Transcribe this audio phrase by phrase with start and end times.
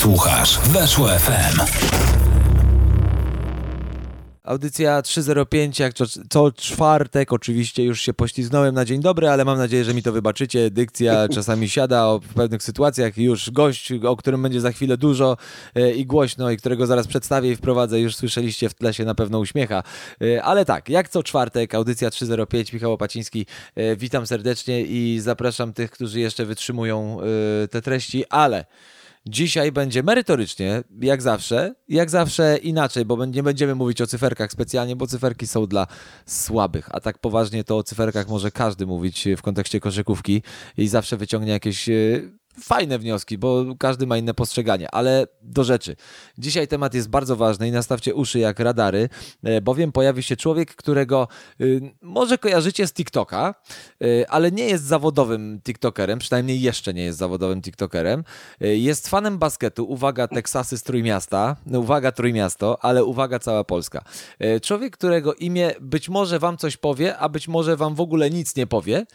[0.00, 1.60] Słuchasz Weszło FM.
[4.42, 9.58] Audycja 305, jak co, co czwartek, oczywiście już się pośliznąłem na dzień dobry, ale mam
[9.58, 10.70] nadzieję, że mi to wybaczycie.
[10.70, 13.18] Dykcja czasami siada o, w pewnych sytuacjach.
[13.18, 15.36] Już gość, o którym będzie za chwilę dużo
[15.74, 19.14] e, i głośno i którego zaraz przedstawię i wprowadzę, już słyszeliście w tle się na
[19.14, 19.82] pewno uśmiecha.
[20.22, 23.46] E, ale tak, jak co czwartek, audycja 305, Michał Opaciński.
[23.74, 27.18] E, witam serdecznie i zapraszam tych, którzy jeszcze wytrzymują
[27.70, 28.64] te treści, ale...
[29.30, 34.96] Dzisiaj będzie merytorycznie, jak zawsze, jak zawsze inaczej, bo nie będziemy mówić o cyferkach specjalnie,
[34.96, 35.86] bo cyferki są dla
[36.26, 40.42] słabych, a tak poważnie to o cyferkach może każdy mówić w kontekście koszykówki
[40.76, 41.92] i zawsze wyciągnie jakieś e,
[42.62, 45.96] fajne wnioski, bo każdy ma inne postrzeganie, ale do rzeczy.
[46.38, 49.08] Dzisiaj temat jest bardzo ważny i nastawcie uszy jak radary,
[49.42, 51.28] e, bowiem pojawi się człowiek, którego
[51.60, 53.54] y, może kojarzycie z TikToka,
[54.04, 58.24] y, ale nie jest zawodowym TikTokerem, przynajmniej jeszcze nie jest zawodowym TikTokerem.
[58.62, 64.04] Y, Jest fanem basketu, uwaga, Teksasy z Trójmiasta, no, uwaga Trójmiasto, ale uwaga cała Polska.
[64.44, 68.30] Y, Człowiek, którego imię być może wam coś powie, a być może wam w ogóle
[68.30, 69.06] nic nie powie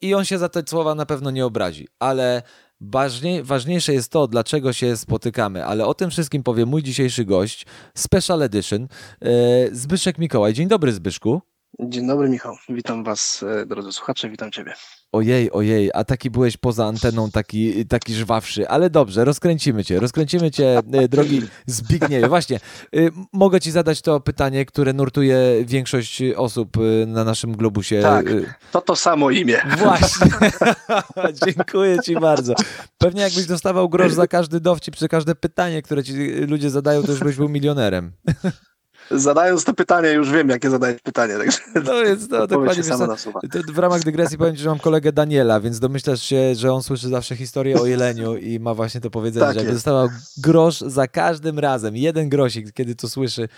[0.00, 2.33] i on się za te słowa na pewno nie obrazi, ale
[2.80, 7.66] Ważniej, ważniejsze jest to, dlaczego się spotykamy, ale o tym wszystkim powie mój dzisiejszy gość,
[7.94, 9.28] Special Edition, e,
[9.72, 10.52] Zbyszek Mikołaj.
[10.52, 11.53] Dzień dobry, Zbyszku.
[11.80, 12.56] Dzień dobry, Michał.
[12.68, 14.74] Witam Was, e, drodzy słuchacze, witam Ciebie.
[15.12, 20.50] Ojej, ojej, a taki byłeś poza anteną, taki, taki żwawszy, ale dobrze, rozkręcimy cię, rozkręcimy
[20.50, 22.28] cię, e, drogi Zbigniewie.
[22.28, 22.98] Właśnie, e,
[23.32, 28.02] mogę ci zadać to pytanie, które nurtuje większość osób na naszym globusie.
[28.02, 28.26] Tak.
[28.72, 29.58] To to samo imię.
[29.78, 30.26] Właśnie.
[31.46, 32.54] Dziękuję ci bardzo.
[32.98, 36.14] Pewnie jakbyś dostawał grosz za każdy dowcip, czy każde pytanie, które ci
[36.48, 38.12] ludzie zadają, to już byś był milionerem.
[39.10, 41.34] Zadając to pytanie, już wiem, jakie zadać pytanie.
[41.38, 45.60] Także No więc to odpowiedź dokładnie w ramach dygresji powiem ci, że mam kolegę Daniela,
[45.60, 49.46] więc domyślasz się, że on słyszy zawsze historię o jeleniu i ma właśnie to powiedzenie,
[49.46, 53.48] Tak że jakby dostawał grosz za każdym razem, jeden grosik, kiedy to słyszy,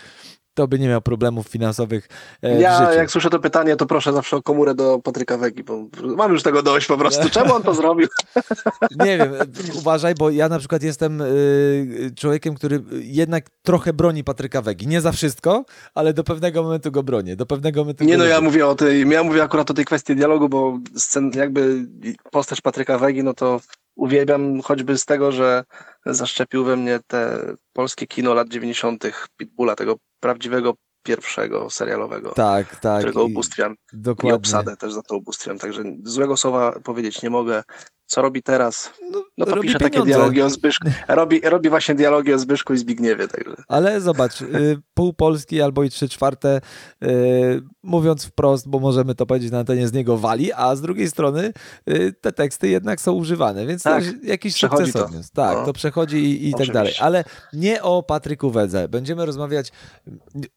[0.57, 2.09] to by nie miał problemów finansowych
[2.43, 2.99] e, Ja, życiu.
[2.99, 6.43] jak słyszę to pytanie, to proszę zawsze o komórę do Patryka Wegi, bo mam już
[6.43, 7.29] tego dość po prostu.
[7.29, 8.07] Czemu on to zrobił?
[9.05, 9.45] Nie wiem, e,
[9.79, 14.87] uważaj, bo ja na przykład jestem y, człowiekiem, który jednak trochę broni Patryka Wegi.
[14.87, 15.65] Nie za wszystko,
[15.95, 17.35] ale do pewnego momentu go bronię.
[17.35, 20.15] Do pewnego momentu Nie no, ja mówię o tej, ja mówię akurat o tej kwestii
[20.15, 21.87] dialogu, bo scen, jakby
[22.31, 23.59] postać Patryka Wegi, no to
[23.97, 25.63] uwielbiam choćby z tego, że
[26.05, 27.39] zaszczepił we mnie te
[27.73, 29.03] polskie kino lat 90.
[29.37, 32.31] Pitbulla, tego prawdziwego pierwszego serialowego.
[32.31, 32.97] Tak, tak.
[32.99, 34.33] którego i- ubóstwiam i Dokładnie.
[34.35, 37.63] obsadę też za to ubóstwiam, także złego słowa powiedzieć nie mogę.
[38.07, 38.89] Co robi teraz?
[39.11, 40.87] No, No to robi pisze takie dialogi o Zbyszku.
[41.07, 43.55] Robi, robi właśnie dialogi o Zbyszku i Zbigniewie, także.
[43.67, 46.61] Ale zobacz, y, pół Polski albo i trzy czwarte,
[47.03, 51.09] y, mówiąc wprost, bo możemy to powiedzieć na antenie, z niego wali, a z drugiej
[51.09, 51.53] strony
[51.89, 55.05] y, te teksty jednak są używane, więc Tak, jakiś sukces to.
[55.05, 55.29] odniósł.
[55.33, 55.65] Tak, No.
[55.65, 56.93] to przechodzi i, i tak dalej.
[56.99, 57.23] Ale
[57.53, 58.87] nie o Patryku Wedze.
[58.87, 59.71] Będziemy rozmawiać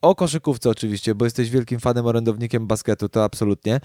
[0.02, 3.80] o koszykówce oczywiście, bo jesteś wielkim fanem, orędownikiem basketu, to absolutnie,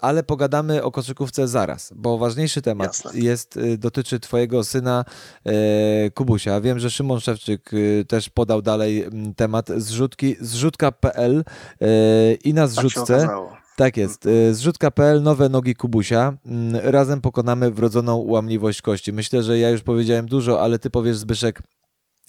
[0.00, 3.20] ale pogadamy o koszykówce zaraz, bo ważniejszy temat Jasne.
[3.20, 5.04] jest, y, dotyczy twojego syna
[5.46, 6.60] e, Kubusia.
[6.60, 9.04] Wiem, że Szymon Szewczyk y, też podał dalej
[9.36, 11.44] temat zrzutki, zrzutka.pl
[11.80, 11.86] e,
[12.34, 13.02] i na Tak zrzutce.
[13.02, 13.56] okazało.
[13.76, 14.26] Tak jest.
[14.26, 16.36] y, Zrzutka.pl, nowe nogi Kubusia.
[16.46, 19.12] Mm, Razem pokonamy wrodzoną łamliwość kości.
[19.12, 21.62] Myślę, że ja już powiedziałem dużo, ale ty powiesz, Zbyszek,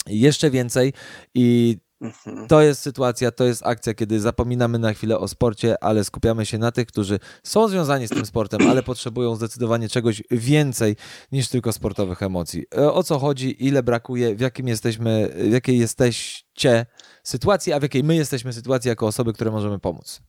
[0.08, 0.94] jeszcze więcej
[1.34, 2.48] i Mhm.
[2.48, 6.58] to jest sytuacja, to jest akcja, kiedy zapominamy na chwilę o sporcie, ale skupiamy się
[6.58, 10.96] na tych, którzy są związani z tym sportem, ale potrzebują zdecydowanie czegoś więcej
[11.32, 12.66] niż tylko sportowych emocji.
[12.78, 16.86] E, O co chodzi, ile brakuje, w jakim jesteśmy, w jakiej jesteście
[17.24, 20.22] sytuacji, a w jakiej my jesteśmy sytuacji jako osoby, które możemy pomóc.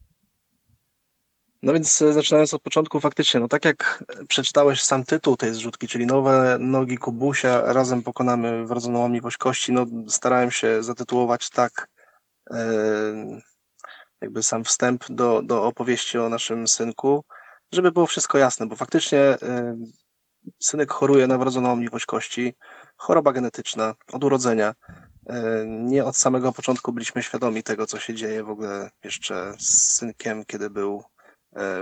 [1.62, 5.89] No więc e, zaczynając od początku, faktycznie, no tak jak przeczytałeś sam tytuł tej zrzutki,
[5.89, 11.89] czyli nowe nogi Kubusia, razem pokonamy wrodzoną łamliwość kości, no starałem się zatytułować tak
[12.50, 13.41] e,
[14.21, 17.25] jakby sam wstęp do, do opowieści o naszym synku,
[17.72, 19.77] żeby było wszystko jasne, bo faktycznie e,
[20.62, 22.54] synek choruje na wrodzoną łamliwość kości,
[22.97, 24.75] choroba genetyczna od urodzenia.
[25.27, 29.92] E, Nie od samego początku byliśmy świadomi tego, co się dzieje w ogóle jeszcze z
[29.92, 31.04] synkiem, kiedy był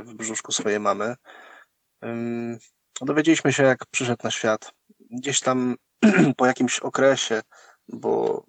[0.04, 1.16] w brzuszku swojej mamy.
[3.00, 4.72] Dowiedzieliśmy się, jak przyszedł na świat.
[5.10, 5.76] Gdzieś tam
[6.36, 7.42] po jakimś okresie,
[7.88, 8.44] bo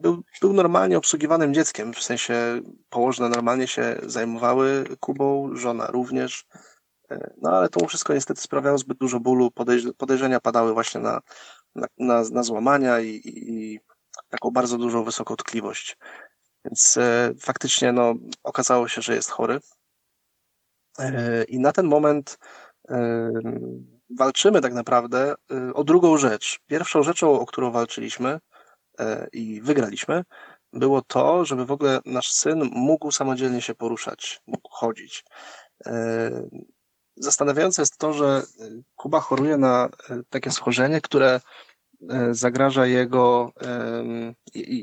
[0.00, 2.60] był, był normalnie obsługiwanym dzieckiem, w sensie
[2.90, 6.46] położne normalnie się zajmowały Kubą, żona również.
[7.10, 9.48] E, No ale to wszystko niestety sprawiało zbyt dużo bólu.
[9.48, 11.20] Podejrz- podejrzenia padały właśnie na,
[11.74, 13.80] na, na, na złamania i, i,
[14.28, 15.96] taką bardzo dużą wysokotkliwość.
[16.64, 19.60] Więc e, faktycznie no, okazało się, że jest chory.
[21.48, 22.38] I na ten moment
[24.10, 26.60] walczymy tak naprawdę y, o drugą rzecz.
[26.66, 28.38] Pierwszą rzeczą, o którą walczyliśmy
[28.98, 30.24] e, i wygraliśmy,
[30.72, 35.24] było to, żeby w ogóle nasz syn mógł samodzielnie się poruszać, mógł chodzić.
[35.86, 36.30] E,
[37.20, 41.40] Zastanawiające jest to, że y, Kuba choruje na e, takie schorzenie, które
[42.30, 43.52] zagraża jego,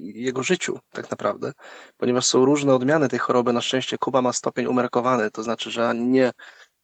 [0.01, 1.51] jego życiu tak naprawdę,
[1.97, 3.53] ponieważ są różne odmiany tej choroby.
[3.53, 6.31] Na szczęście Kuba ma stopień umiarkowany, to znaczy, że nie,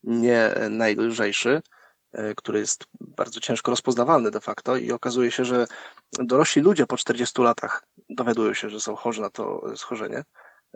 [0.04, 1.62] nie najlżejszy,
[2.12, 5.68] e, który jest bardzo ciężko rozpoznawalny de facto i okazuje się, że
[6.20, 10.24] dorośli ludzie po 40 latach dowiadują się, że są chorzy na to schorzenie,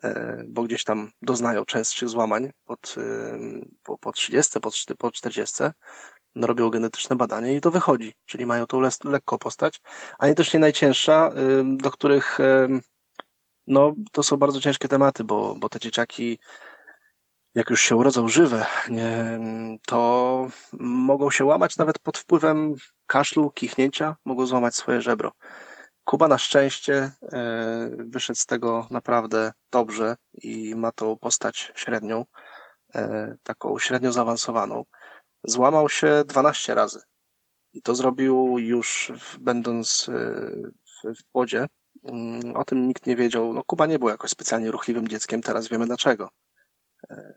[0.03, 2.95] e, bo gdzieś tam doznają częstszych złamań pod,
[3.83, 5.71] po, po 30, po, po 40, no
[6.35, 9.81] robią genetyczne badanie i to wychodzi, czyli mają tą les, lekką postać,
[10.19, 11.31] a nie też nie najcięższa,
[11.63, 12.37] do których
[13.67, 16.39] no to są bardzo ciężkie tematy, bo, bo te dzieciaki
[17.55, 18.65] jak już się urodzą żywe,
[19.87, 20.47] to
[20.79, 22.75] mogą się łamać nawet pod wpływem
[23.07, 25.31] kaszlu, kichnięcia, mogą złamać swoje żebro.
[26.03, 32.25] Kuba na szczęście e, wyszedł z tego naprawdę dobrze i ma tą postać średnią,
[32.95, 34.83] e, taką średnio zaawansowaną.
[35.47, 37.01] Złamał się 12 razy.
[37.73, 40.13] I to zrobił już w, będąc e,
[40.83, 41.67] w, w płodzie.
[42.03, 43.53] Mm, O tym nikt nie wiedział.
[43.53, 46.29] No, Kuba nie był jakoś specjalnie ruchliwym dzieckiem, teraz wiemy dlaczego.
[47.09, 47.33] E,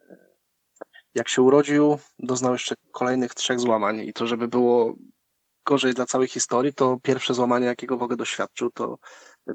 [1.14, 4.94] Jak się urodził, doznał jeszcze kolejnych trzech złamań i to, żeby było
[5.66, 8.98] gorzej dla całej historii, to pierwsze złamanie, jakiego w ogóle doświadczył, to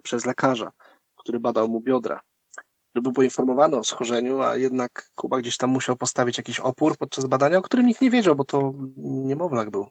[0.04, 0.72] przez lekarza,
[1.16, 2.22] który badał mu biodra.
[2.96, 7.58] Był poinformowany o schorzeniu, a jednak Kuba gdzieś tam musiał postawić jakiś opór podczas badania,
[7.58, 9.88] o którym nikt nie wiedział, bo to niemowlak był.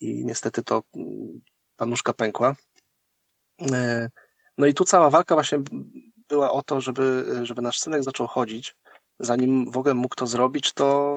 [0.00, 1.40] I niestety to mm,
[1.76, 2.56] ta nóżka pękła.
[3.72, 4.08] E,
[4.58, 5.58] No i tu cała walka właśnie
[6.28, 8.76] była o to, żeby, żeby nasz synek zaczął chodzić.
[9.18, 11.14] Zanim w ogóle mógł to zrobić, to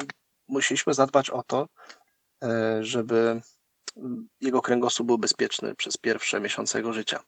[0.48, 1.68] musieliśmy zadbać o to,
[2.44, 3.42] e, żeby
[4.42, 7.24] jego kręgosłup był bezpieczny przez pierwsze miesiące jego życia.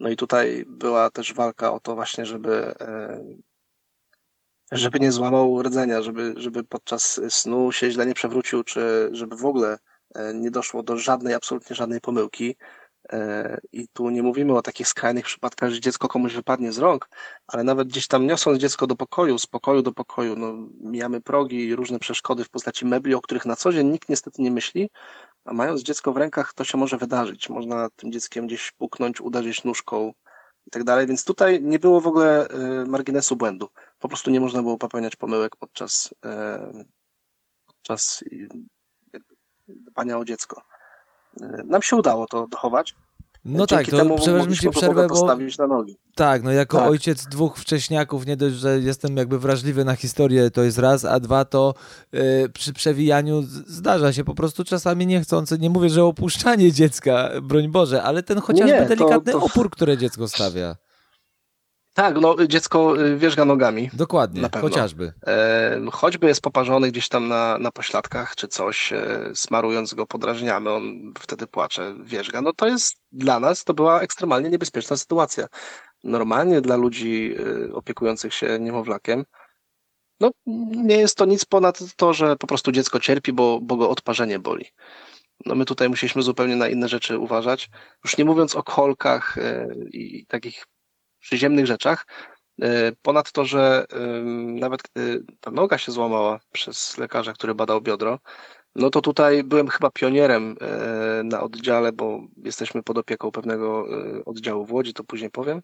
[0.00, 3.24] No i tutaj była też walka o to właśnie, żeby, e,
[4.72, 9.46] żeby nie złamał rdzenia, żeby, żeby podczas snu się źle nie przewrócił, czy żeby w
[9.46, 9.78] ogóle
[10.14, 12.56] e, nie doszło do żadnej, absolutnie żadnej pomyłki.
[13.12, 17.08] E, I tu nie mówimy o takich skrajnych przypadkach, że dziecko komuś wypadnie z rąk,
[17.46, 21.64] ale nawet gdzieś tam niosąc dziecko do pokoju, z pokoju do pokoju, no, mijamy progi
[21.68, 24.90] i różne przeszkody w postaci mebli, o których na co dzień nikt niestety nie myśli,
[25.44, 27.48] a mając dziecko w rękach, to się może wydarzyć.
[27.48, 30.12] Można tym dzieckiem gdzieś puknąć, uderzyć nóżką
[30.66, 33.68] i tak dalej, więc tutaj nie było w ogóle e, marginesu błędu.
[33.98, 36.84] Po prostu nie można było popełniać pomyłek podczas, e,
[37.66, 38.24] podczas
[39.68, 40.62] dbania o dziecko.
[41.40, 42.94] E, Nam się udało to dochować.
[43.56, 45.96] No tak, to przepraszam mogliśmy ci go w ogóle przerwę, bo postawić na nogi.
[46.14, 46.88] tak, no jako Tak.
[46.90, 51.20] ojciec dwóch wcześniaków, nie dość, że jestem jakby wrażliwy na historię, to jest raz, a
[51.20, 51.74] dwa to
[52.14, 57.68] y, przy przewijaniu zdarza się po prostu czasami niechcący, nie mówię, że opuszczanie dziecka, broń
[57.68, 60.76] Boże, ale ten chociażby Nie, to- delikatny to- opór, które dziecko stawia.
[61.98, 63.90] Tak, no dziecko y, wierzga nogami.
[63.92, 65.12] Dokładnie, chociażby.
[65.26, 70.70] E, choćby jest poparzony gdzieś tam na, na pośladkach czy coś, e, smarując go podrażniamy,
[70.70, 72.40] on wtedy płacze, wierzga.
[72.42, 75.46] No to jest dla nas, to była ekstremalnie niebezpieczna sytuacja.
[76.04, 77.34] Normalnie dla ludzi
[77.68, 79.24] e, opiekujących się niemowlakiem,
[80.20, 80.30] no
[80.76, 84.38] nie jest to nic ponad to, że po prostu dziecko cierpi, bo, bo go odparzenie
[84.38, 84.66] boli.
[85.46, 87.70] No my tutaj musieliśmy zupełnie na inne rzeczy uważać.
[88.04, 90.66] Już nie mówiąc o kolkach e, i takich
[91.20, 92.06] przyziemnych rzeczach,
[92.62, 93.86] E, Ponad to, że
[94.44, 98.18] nawet gdy ta noga się złamała przez lekarza, który badał biodro,
[98.74, 103.86] no to tutaj byłem chyba pionierem e, na oddziale, bo jesteśmy pod opieką pewnego
[104.18, 105.62] e, oddziału w Łodzi, to później powiem.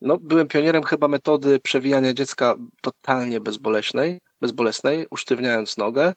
[0.00, 6.12] No, byłem pionierem chyba metody przewijania dziecka totalnie bezboleśnej, bezbolesnej, usztywniając nogę,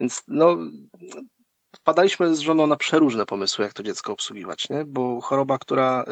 [0.00, 0.56] więc no,
[1.76, 4.84] wpadaliśmy z żoną na przeróżne pomysły, jak to dziecko obsługiwać, nie?
[4.84, 6.04] Bo choroba, która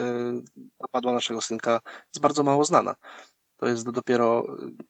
[0.56, 2.94] y, napadła naszego synka, jest bardzo mało znana.
[3.56, 4.84] To jest dopiero y,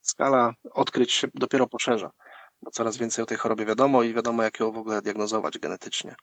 [0.00, 2.10] skala odkryć się dopiero poszerza,
[2.62, 6.14] bo coraz więcej o tej chorobie wiadomo i wiadomo, jak ją w ogóle diagnozować genetycznie.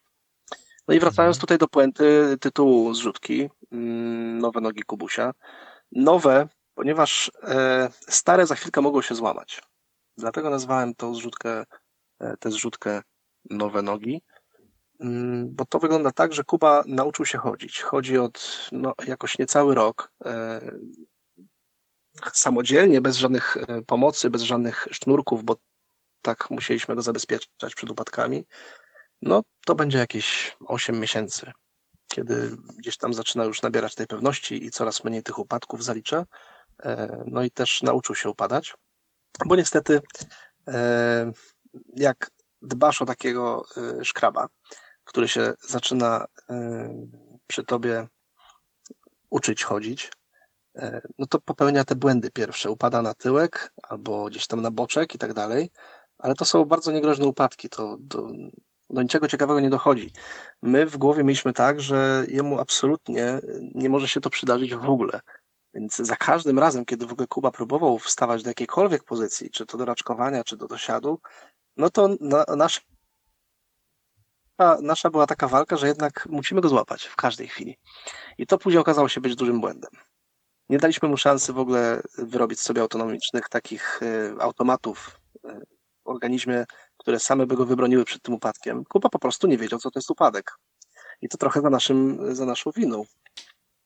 [0.87, 5.33] No i wracając tutaj do puenty tytułu zrzutki, mm, nowe nogi Kubusia.
[5.91, 9.61] Nowe, ponieważ e, stare za chwilkę mogą się złamać.
[10.17, 11.65] Dlatego nazwałem tą zrzutkę,
[12.19, 13.01] e, tę zrzutkę
[13.49, 14.21] nowe nogi.
[14.99, 17.81] Mm, Bo to wygląda tak, że Kuba nauczył się chodzić.
[17.81, 20.11] Chodzi od no, jakoś niecały rok.
[20.25, 20.61] E,
[22.33, 25.55] samodzielnie, bez żadnych e, pomocy, bez żadnych sznurków, bo
[26.21, 28.45] tak musieliśmy go zabezpieczać przed upadkami.
[29.21, 31.51] No to będzie jakieś 8 miesięcy,
[32.07, 36.25] kiedy gdzieś tam zaczyna już nabierać tej pewności i coraz mniej tych upadków zalicza.
[36.83, 38.73] E, No i też nauczył się upadać,
[39.45, 40.01] bo niestety
[41.95, 43.65] jak dbasz o takiego
[44.01, 44.47] y, szkraba,
[45.03, 46.53] który się zaczyna y,
[47.47, 48.07] przy tobie
[49.29, 50.11] uczyć chodzić,
[50.77, 52.71] y, no to popełnia te błędy pierwsze.
[52.71, 55.71] Upada na tyłek albo gdzieś tam na boczek i tak dalej,
[56.17, 57.69] ale to są bardzo niegroźne upadki.
[57.69, 58.27] To, to
[58.89, 60.11] do niczego ciekawego nie dochodzi.
[60.61, 63.39] My w głowie mieliśmy tak, że jemu absolutnie
[63.75, 65.19] nie może się to przydarzyć w ogóle.
[65.73, 69.77] Więc za każdym razem, kiedy w ogóle Kuba próbował wstawać do jakiejkolwiek pozycji, czy to
[69.77, 71.19] do raczkowania, czy do dosiadu,
[71.77, 72.81] no to na, nasza,
[74.81, 77.77] nasza była taka walka, że jednak musimy go złapać w każdej chwili.
[78.37, 79.91] I to później okazało się być dużym błędem.
[80.69, 85.39] Nie daliśmy mu szansy w ogóle wyrobić sobie autonomicznych takich y, automatów y,
[86.05, 86.65] w organizmie,
[86.97, 88.85] które same by go wybroniły przed tym upadkiem.
[88.85, 90.51] Kuba po prostu nie wiedział, co to jest upadek.
[91.21, 93.05] I to trochę za, naszym, za naszą winą.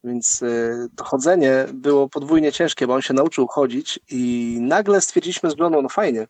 [0.03, 5.51] Więc y, to chodzenie było podwójnie ciężkie, bo on się nauczył chodzić i nagle stwierdziliśmy
[5.51, 6.27] z żoną, no fajnie,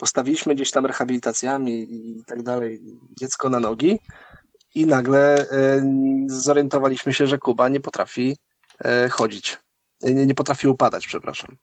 [0.00, 2.80] postawiliśmy gdzieś tam rehabilitacjami i tak dalej
[3.20, 3.98] dziecko na nogi
[4.74, 5.82] i nagle y,
[6.26, 8.36] zorientowaliśmy się, że Kuba nie potrafi
[9.06, 9.58] y, chodzić.
[10.02, 11.56] Nie, nie potrafi upadać, przepraszam.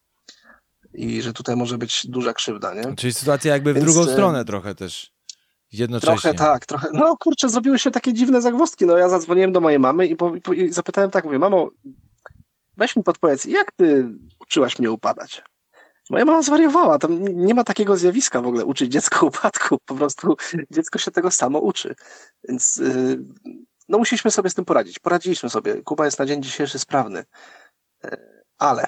[0.94, 2.96] I że tutaj może być duża krzywda, nie?
[2.96, 5.12] Czyli sytuacja jakby w Więc, drugą e, stronę trochę też.
[5.72, 6.16] Jednocześnie.
[6.16, 6.88] Trochę tak, trochę.
[6.94, 8.86] No kurczę, zrobiły się takie dziwne zagwozdki.
[8.86, 11.70] No ja zadzwoniłem do mojej mamy i, po, i zapytałem tak, mówię, mamo,
[12.78, 15.44] weź mi podpowiedz, jak ty uczyłaś mnie upadać?
[16.10, 20.36] Moja mama zwariowała, tam nie- ma takiego zjawiska w ogóle, uczyć dziecko upadku, po prostu
[20.72, 21.96] dziecko się tego samo uczy.
[22.44, 23.20] Więc yy,
[23.90, 25.00] no musieliśmy sobie z tym poradzić.
[25.00, 25.84] Poradziliśmy sobie.
[25.84, 27.24] Kuba jest na dzień dzisiejszy sprawny.
[28.04, 28.88] Yy, ale,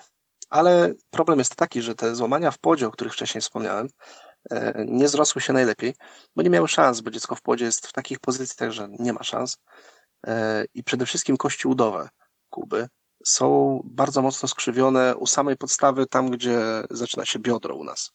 [0.49, 3.87] ale problem jest taki, że te złamania w płodzie, o których wcześniej wspomniałem,
[4.51, 5.95] e, nie zrosły się najlepiej,
[6.35, 9.23] bo nie miały szans, bo dziecko w płodzie jest w takich pozycjach, że nie ma
[9.23, 9.57] szans.
[10.27, 12.09] E, I przede wszystkim kości udowe
[12.49, 12.87] Kuby
[13.25, 16.59] są bardzo mocno skrzywione u samej podstawy, tam gdzie
[16.89, 18.11] zaczyna się biodro u nas.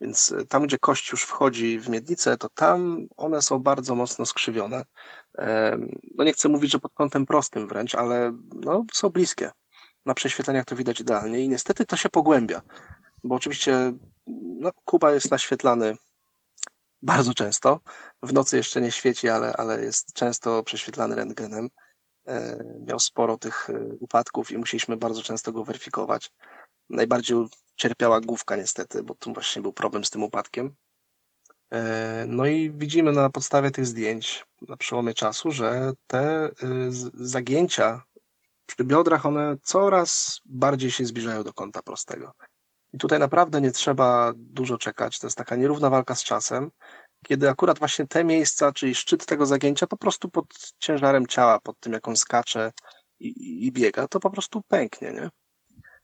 [0.00, 4.26] Więc e, tam, gdzie kość już wchodzi w miednicę, to tam one są bardzo mocno
[4.26, 4.84] skrzywione.
[6.18, 9.50] No nie chcę mówić, że pod kątem prostym wręcz, ale no, są bliskie.
[10.06, 12.62] Na prześwietleniach to widać idealnie i niestety to się pogłębia,
[13.24, 13.92] bo oczywiście
[14.26, 15.96] no, Kuba jest naświetlany
[17.02, 17.80] bardzo często.
[18.22, 21.68] W nocy jeszcze nie świeci, ale, ale jest często prześwietlany rentgenem.
[22.26, 26.30] E, Miał sporo tych e, upadków i musieliśmy bardzo często go weryfikować.
[26.90, 27.36] Najbardziej
[27.76, 30.74] cierpiała główka niestety, bo tu właśnie był problem z tym upadkiem.
[31.72, 36.50] E, No i widzimy na podstawie tych zdjęć na przełomie czasu, że te
[37.14, 38.02] zagięcia
[38.66, 42.32] przy biodrach, one coraz bardziej się zbliżają do kąta prostego.
[42.92, 45.18] I tutaj naprawdę nie trzeba dużo czekać.
[45.18, 46.70] To jest taka nierówna walka z czasem,
[47.26, 50.46] kiedy akurat właśnie te miejsca, czyli szczyt tego zagięcia, po prostu pod
[50.78, 52.72] ciężarem ciała, pod tym jak on skacze
[53.20, 55.30] i, i- biega, to po prostu pęknie, nie?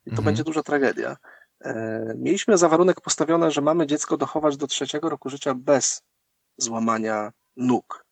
[0.07, 0.25] I to Mhm.
[0.25, 1.17] będzie duża tragedia.
[1.65, 1.75] E,
[2.17, 6.03] mieliśmy za warunek postawione, że mamy dziecko dochować do trzeciego roku życia bez
[6.57, 8.05] złamania nóg.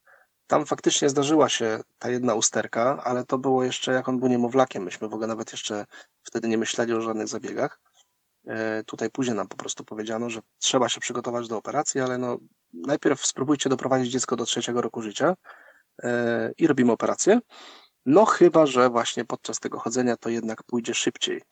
[0.46, 4.82] Tam faktycznie zdarzyła się ta jedna usterka, ale to było jeszcze jak on był niemowlakiem.
[4.82, 5.86] Myśmy w ogóle nawet jeszcze
[6.22, 7.80] wtedy nie myśleli o żadnych zabiegach.
[8.46, 12.38] E, Tutaj później nam po prostu powiedziano, że trzeba się przygotować do operacji, ale no
[12.72, 15.36] najpierw spróbujcie doprowadzić dziecko do trzeciego roku życia
[16.02, 17.40] e, i robimy operację.
[18.06, 21.42] No chyba, że właśnie podczas tego chodzenia to jednak pójdzie szybciej.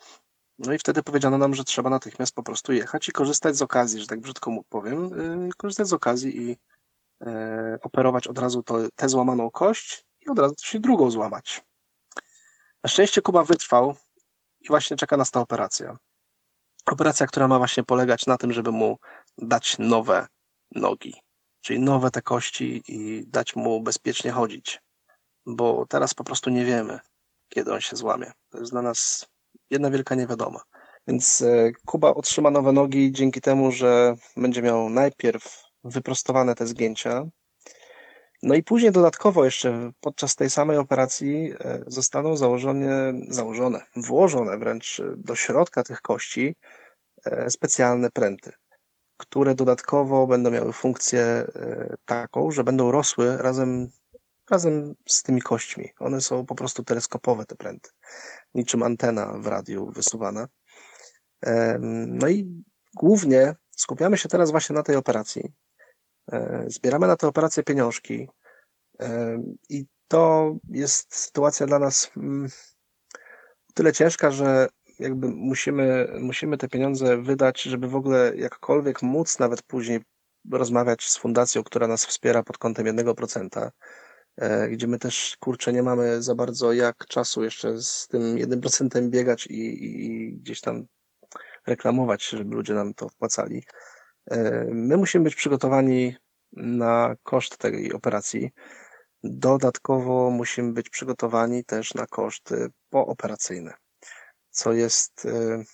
[0.58, 4.00] No i wtedy powiedziano nam, że trzeba natychmiast po prostu jechać i korzystać z okazji,
[4.00, 6.56] że tak brzydko mu powiem, e, korzystać z okazji i
[7.82, 11.62] operować od razu to, tę złamaną kość i od razu i drugą złamać.
[12.84, 13.94] Na szczęście Kuba wytrwał
[14.60, 15.96] i właśnie czeka nas ta operacja.
[16.86, 18.98] Operacja, która ma właśnie polegać na tym, żeby mu
[19.38, 20.26] dać nowe
[20.74, 21.14] nogi,
[21.60, 24.80] czyli nowe te kości i dać mu bezpiecznie chodzić,
[25.46, 26.98] bo teraz po prostu nie wiemy,
[27.48, 28.32] kiedy on się złamie.
[28.50, 29.26] To jest dla nas
[29.70, 30.60] jedna wielka niewiadoma.
[31.06, 37.24] Więc e, Kuba otrzyma nowe nogi dzięki temu, że będzie miał najpierw wyprostowane te zgięcia,
[38.44, 45.02] no i później dodatkowo jeszcze podczas tej samej operacji e, zostaną założone, założone, włożone wręcz
[45.16, 46.56] do środka tych kości
[47.24, 48.52] e, specjalne pręty,
[49.16, 53.88] które dodatkowo będą miały funkcję e, taką, że będą rosły razem,
[54.50, 55.88] razem z tymi kośćmi.
[55.98, 57.90] One są po prostu teleskopowe, te pręty,
[58.54, 60.48] niczym antena w radiu wysuwana.
[62.06, 62.64] No i
[62.96, 65.52] głównie skupiamy się teraz właśnie na tej operacji.
[66.32, 68.28] E, Zbieramy na tę operację pieniążki
[69.00, 69.38] e,
[69.68, 72.48] i to jest sytuacja dla nas mm,
[73.74, 79.62] tyle ciężka, że jakby musimy, musimy te pieniądze wydać, żeby w ogóle jakkolwiek móc nawet
[79.62, 80.00] później
[80.52, 83.70] rozmawiać z fundacją, która nas wspiera pod kątem 1%,
[84.36, 89.08] e, gdzie my też, kurczę, nie mamy za bardzo jak czasu jeszcze z tym 1%
[89.08, 90.86] biegać i, i, i gdzieś tam
[91.66, 93.64] reklamować, żeby ludzie nam to wpłacali.
[94.30, 96.16] E, My musimy być przygotowani
[96.52, 98.50] na koszt tej operacji.
[99.22, 103.74] Dodatkowo musimy być przygotowani też na koszty pooperacyjne,
[104.50, 105.64] co jest e,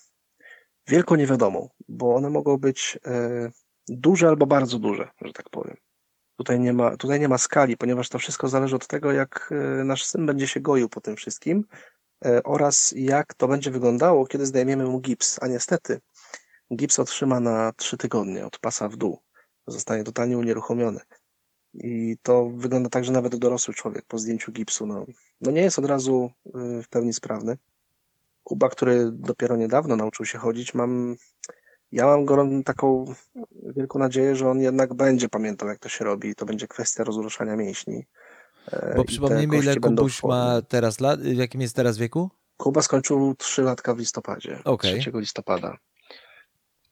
[0.88, 3.50] wielką niewiadomą, bo one mogą być e,
[3.88, 5.76] duże albo bardzo duże, że tak powiem.
[6.36, 9.50] Tutaj nie ma, tutaj nie ma skali, ponieważ to wszystko zależy od tego, jak
[9.84, 11.64] nasz syn będzie się goił po tym wszystkim
[12.44, 15.38] oraz jak to będzie wyglądało, kiedy zdejmiemy mu gips.
[15.42, 16.00] A niestety
[16.76, 19.18] gips otrzyma na trzy tygodnie od pasa w dół.
[19.66, 21.00] Zostanie totalnie unieruchomiony.
[21.74, 25.06] I to wygląda tak, że nawet dorosły człowiek po zdjęciu gipsu no,
[25.40, 27.58] no nie jest od razu y, w pełni sprawny.
[28.44, 31.16] Kuba, który dopiero niedawno nauczył się chodzić, mam,
[31.92, 33.14] ja mam gorą, taką
[33.76, 36.28] wielką nadzieję, że on jednak będzie pamiętał, jak to się robi.
[36.28, 38.06] I to będzie kwestia rozruszania mięśni.
[38.72, 42.30] E, Bo przypomnijmy, ile Kubuś ma teraz lat, w jakim jest teraz wieku?
[42.56, 44.58] Kuba skończył 3 latka w listopadzie.
[44.64, 45.00] Okej.
[45.00, 45.78] 3 listopada.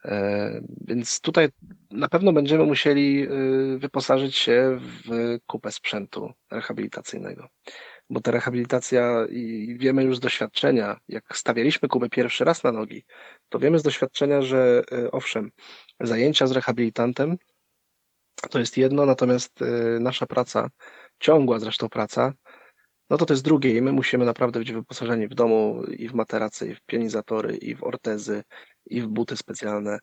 [0.04, 1.48] E, Więc tutaj
[1.90, 3.28] na pewno będziemy musieli
[3.74, 7.48] y, wyposażyć się w kupę sprzętu rehabilitacyjnego.
[8.10, 13.04] Bo ta rehabilitacja, i wiemy już z doświadczenia, jak stawialiśmy Kubę pierwszy raz na nogi,
[13.48, 15.50] to wiemy z doświadczenia, że y, owszem,
[16.00, 17.36] zajęcia z rehabilitantem
[18.50, 20.70] to jest jedno, natomiast y, nasza praca,
[21.18, 22.32] ciągła zresztą praca,
[23.10, 26.14] no to to jest drugie i my musimy naprawdę być wyposażeni w domu i w
[26.14, 28.42] materacy, i w pianizatory, i w ortezy,
[28.86, 29.98] i w buty specjalne,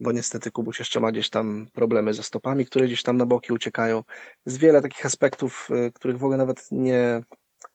[0.00, 3.52] bo niestety Kubuś jeszcze ma gdzieś tam problemy ze stopami, które gdzieś tam na boki
[3.52, 4.02] uciekają.
[4.46, 7.22] Jest wiele takich aspektów, y, których w ogóle nawet nie,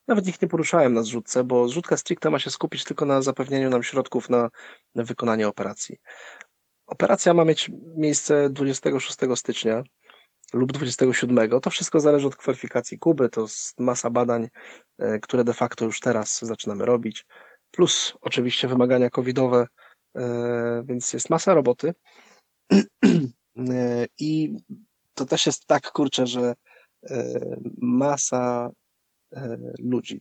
[0.08, 3.70] nawet ich nie poruszałem na zrzutce, bo zrzutka stricte ma się skupić tylko na zapewnieniu
[3.70, 4.50] nam środków na,
[4.94, 5.96] na wykonanie operacji.
[6.86, 9.82] Operacja ma mieć miejsce 26 stycznia
[10.52, 11.60] lub 27.
[11.60, 13.28] To wszystko zależy od kwalifikacji Kuby.
[13.28, 14.48] To jest masa badań,
[14.98, 17.26] e, które de facto już teraz zaczynamy robić.
[17.70, 19.66] Plus oczywiście wymagania covidowe,
[20.16, 21.94] e, więc jest masa roboty.
[23.70, 24.56] E, I
[25.14, 26.54] to też jest tak, kurczę, że
[27.78, 28.70] masa
[29.78, 30.20] ludzi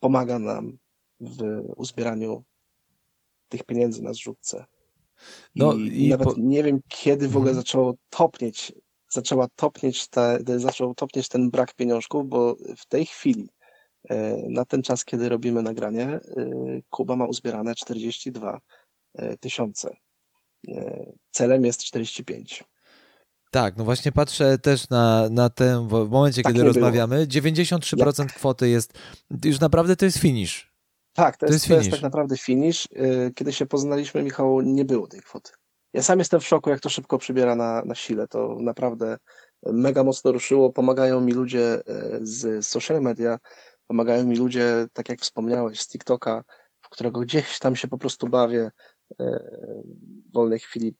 [0.00, 0.78] pomaga nam
[1.20, 1.42] w
[1.76, 2.44] uzbieraniu
[3.48, 4.66] tych pieniędzy na zrzutce.
[5.56, 7.56] No I, i nawet po- nie wiem, kiedy w ogóle Mhm.
[7.64, 8.72] zaczęło topnieć,
[9.12, 13.48] zaczęła topnieć te, zaczął topnieć ten brak pieniążków, bo w tej chwili,
[14.10, 16.20] e, na ten czas, kiedy robimy nagranie, e,
[16.90, 18.60] Kuba ma uzbierane 42
[19.14, 19.96] e, tysiące.
[21.30, 22.64] Celem jest 45.
[23.50, 26.86] Tak, no właśnie patrzę też na, na ten, w momencie, Tak kiedy nie było.
[26.86, 28.98] rozmawiamy, 93% kwoty jest,
[29.44, 30.72] już naprawdę to jest finish.
[31.18, 32.88] Tak, to, To jest, jest to jest tak naprawdę finish.
[32.96, 35.52] E, Kiedy się poznaliśmy, Michał, nie było tej kwoty.
[35.92, 38.28] Ja sam jestem w szoku, jak to szybko przybiera na, na sile.
[38.28, 39.16] To naprawdę
[39.66, 40.72] mega mocno ruszyło.
[40.72, 43.38] Pomagają mi ludzie e, z social media,
[43.86, 46.44] pomagają mi ludzie, tak jak wspomniałeś, z TikToka,
[46.80, 48.70] w którego gdzieś tam się po prostu bawię.
[49.20, 49.40] e,
[50.28, 50.94] W wolnej chwili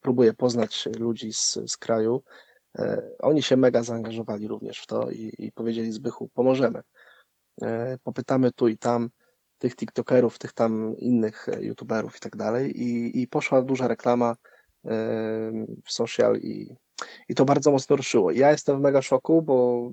[0.00, 2.22] próbuję poznać ludzi z, z kraju.
[3.18, 6.82] Oni się mega zaangażowali również w to i, i powiedzieli Zbychu, pomożemy.
[8.02, 9.10] Popytamy tu i tam
[9.66, 12.82] tych TikTokerów, tych tam innych e, YouTuberów i tak dalej.
[12.82, 14.36] I, i poszła duża reklama
[15.84, 16.76] w social i,
[17.28, 18.30] i to bardzo mocno ruszyło.
[18.30, 19.90] Ja jestem w mega szoku, bo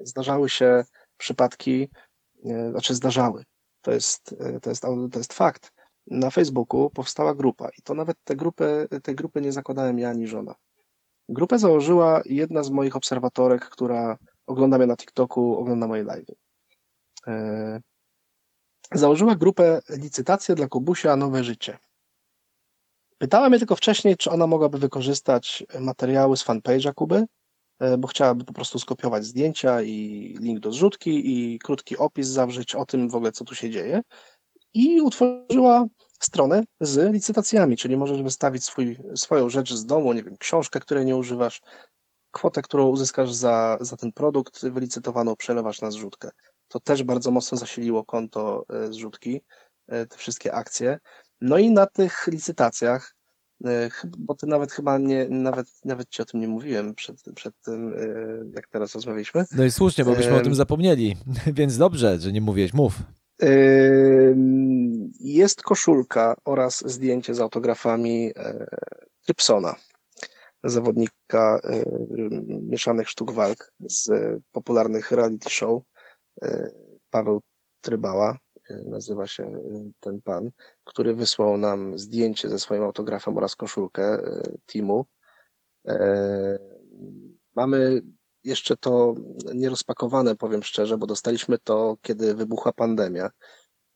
[0.00, 0.84] zdarzały się
[1.16, 1.88] przypadki,
[2.44, 3.44] e, znaczy zdarzały.
[3.82, 5.72] To jest, e, to jest, to jest fakt.
[6.06, 10.26] Na Facebooku powstała grupa i to nawet tę grupę, tej grupy nie zakładałem ja ani
[10.26, 10.54] żona.
[11.28, 16.34] Grupę założyła jedna z moich obserwatorek, która ogląda mnie na TikToku, ogląda moje live'y.
[18.94, 21.78] Założyła grupę licytację dla Kubusia Nowe Życie.
[23.18, 27.24] Pytała mnie tylko wcześniej, czy ona mogłaby wykorzystać materiały z fanpage'a Kuby,
[27.78, 29.98] e, bo chciałaby po prostu skopiować zdjęcia i
[30.40, 34.02] link do zrzutki i krótki opis zawrzeć o tym w ogóle, co tu się dzieje.
[34.74, 35.86] I utworzyła
[36.20, 41.04] stronę z licytacjami, czyli możesz wystawić swój, swoją rzecz z domu, nie wiem, książkę, której
[41.04, 41.60] nie używasz,
[42.30, 46.30] kwotę, którą uzyskasz za, za ten produkt wylicytowaną, przelewasz na zrzutkę.
[46.68, 49.40] To też bardzo mocno zasiliło konto e, zrzutki,
[49.88, 50.98] e, te wszystkie akcje.
[51.40, 53.16] No i na tych licytacjach,
[53.64, 57.54] e, bo ty nawet chyba nie, nawet, nawet ci o tym nie mówiłem przed, przed
[57.64, 57.94] tym,
[58.54, 59.44] jak teraz rozmawialiśmy.
[59.52, 61.16] No i słusznie, bo byśmy o tym zapomnieli,
[61.58, 62.94] więc dobrze, że nie mówiłeś, mów.
[65.20, 68.32] Jest koszulka oraz zdjęcie z autografami
[69.24, 69.74] Trypsona,
[70.64, 71.60] zawodnika
[72.46, 74.10] mieszanych sztuk walk z
[74.52, 75.82] popularnych reality show.
[76.42, 76.70] E,
[77.10, 77.42] Paweł
[77.80, 78.38] Trybała
[78.70, 80.50] e, nazywa się e, ten pan,
[80.84, 84.18] który wysłał nam zdjęcie ze swoim autografem oraz koszulkę
[84.66, 85.06] teamu.
[87.56, 88.02] Mamy
[88.44, 89.14] jeszcze to
[89.54, 93.30] nierozpakowane, powiem szczerze, bo dostaliśmy to, kiedy wybuchła pandemia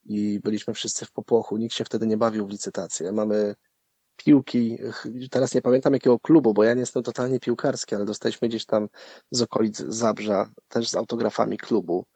[0.05, 1.57] i byliśmy wszyscy w popłochu.
[1.57, 3.13] Nikt się wtedy nie bawił w licytację.
[3.13, 3.55] Mamy
[4.17, 4.79] piłki,
[5.31, 8.89] teraz nie pamiętam jakiego klubu, bo ja nie jestem totalnie piłkarski, ale dostaliśmy gdzieś tam
[9.31, 12.07] z okolic Zabrza, też z autografami klubu.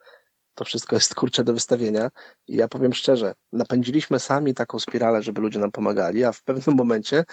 [0.55, 2.09] To wszystko jest kurcze do wystawienia.
[2.47, 6.75] I ja powiem szczerze, napędziliśmy sami taką spiralę, żeby ludzie nam pomagali, a w pewnym
[6.81, 7.23] momencie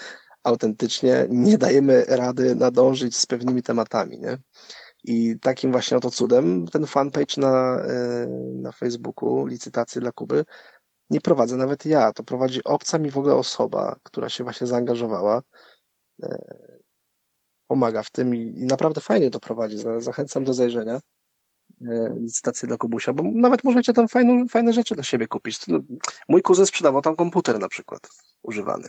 [0.43, 4.37] autentycznie nie dajemy rady nadążyć z pewnymi tematami, nie?
[5.03, 10.45] I takim właśnie oto cudem ten fanpage na, e, na Facebooku, licytacje dla Kuby,
[11.09, 12.13] nie prowadzę nawet ja.
[12.13, 15.41] To prowadzi obca mi w ogóle osoba, która się właśnie zaangażowała.
[16.23, 16.37] e,
[17.67, 19.77] Pomaga w tym i, i naprawdę fajnie to prowadzi.
[19.77, 20.99] Za- Zachęcam do zajrzenia.
[21.81, 25.67] E, Licytacje dla Kubusia, bo nawet możecie tam fajną, fajne rzeczy dla siebie kupić.
[25.67, 25.79] No,
[26.29, 28.09] Mój kuzyn sprzedawał tam komputer na przykład
[28.41, 28.87] używany.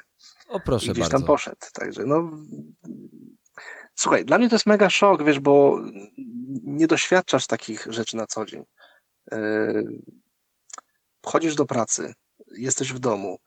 [0.49, 1.19] O I proszę gdzieś bardzo.
[1.19, 1.57] tam poszedł.
[1.73, 2.31] Także no.
[3.95, 5.81] Słuchaj, dla mnie to jest mega szok, wiesz, bo
[6.63, 8.65] nie doświadczasz takich rzeczy na co dzień.
[9.33, 10.03] Yy,
[11.27, 12.15] Chodzisz do pracy,
[12.57, 13.39] jesteś w domu,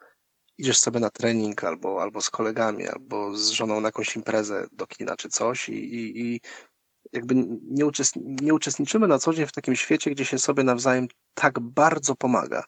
[0.58, 4.88] idziesz sobie na trening albo, albo z kolegami, albo z żoną na jakąś imprezę do
[4.88, 6.42] kina czy coś i, i, i
[7.14, 7.86] jakby nie,
[8.18, 12.64] nie uczestniczymy na co dzień w takim świecie, gdzie się sobie nawzajem tak bardzo pomaga.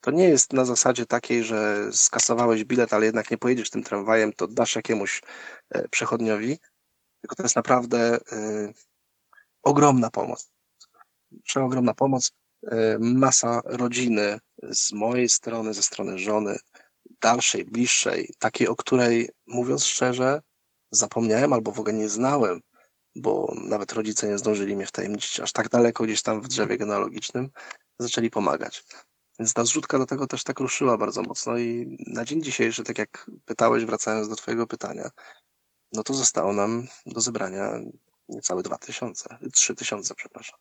[0.00, 4.32] To nie jest na zasadzie takiej, że skasowałeś bilet, ale jednak nie pojedziesz tym tramwajem,
[4.32, 5.22] to dasz jakiemuś
[5.70, 6.58] e, przechodniowi,
[7.20, 8.72] tylko to jest naprawdę e,
[9.62, 10.50] ogromna pomoc.
[11.44, 12.32] Przeogromna pomoc.
[12.66, 16.58] E, masa rodziny z mojej strony, ze strony żony,
[17.20, 20.40] dalszej, bliższej, takiej, o której mówiąc szczerze,
[20.90, 22.60] zapomniałem albo w ogóle nie znałem,
[23.16, 27.50] bo nawet rodzice nie zdążyli mnie wtajemniczyć aż tak daleko gdzieś tam w drzewie genealogicznym,
[27.98, 28.84] zaczęli pomagać.
[29.38, 32.98] Więc ta zrzutka do tego też tak ruszyła bardzo mocno i na dzień dzisiejszy, tak
[32.98, 35.10] jak pytałeś, wracając do twojego pytania,
[35.92, 37.80] no to zostało nam do zebrania
[38.28, 40.58] niecałe dwa tysiące, trzy tysiące, przepraszam.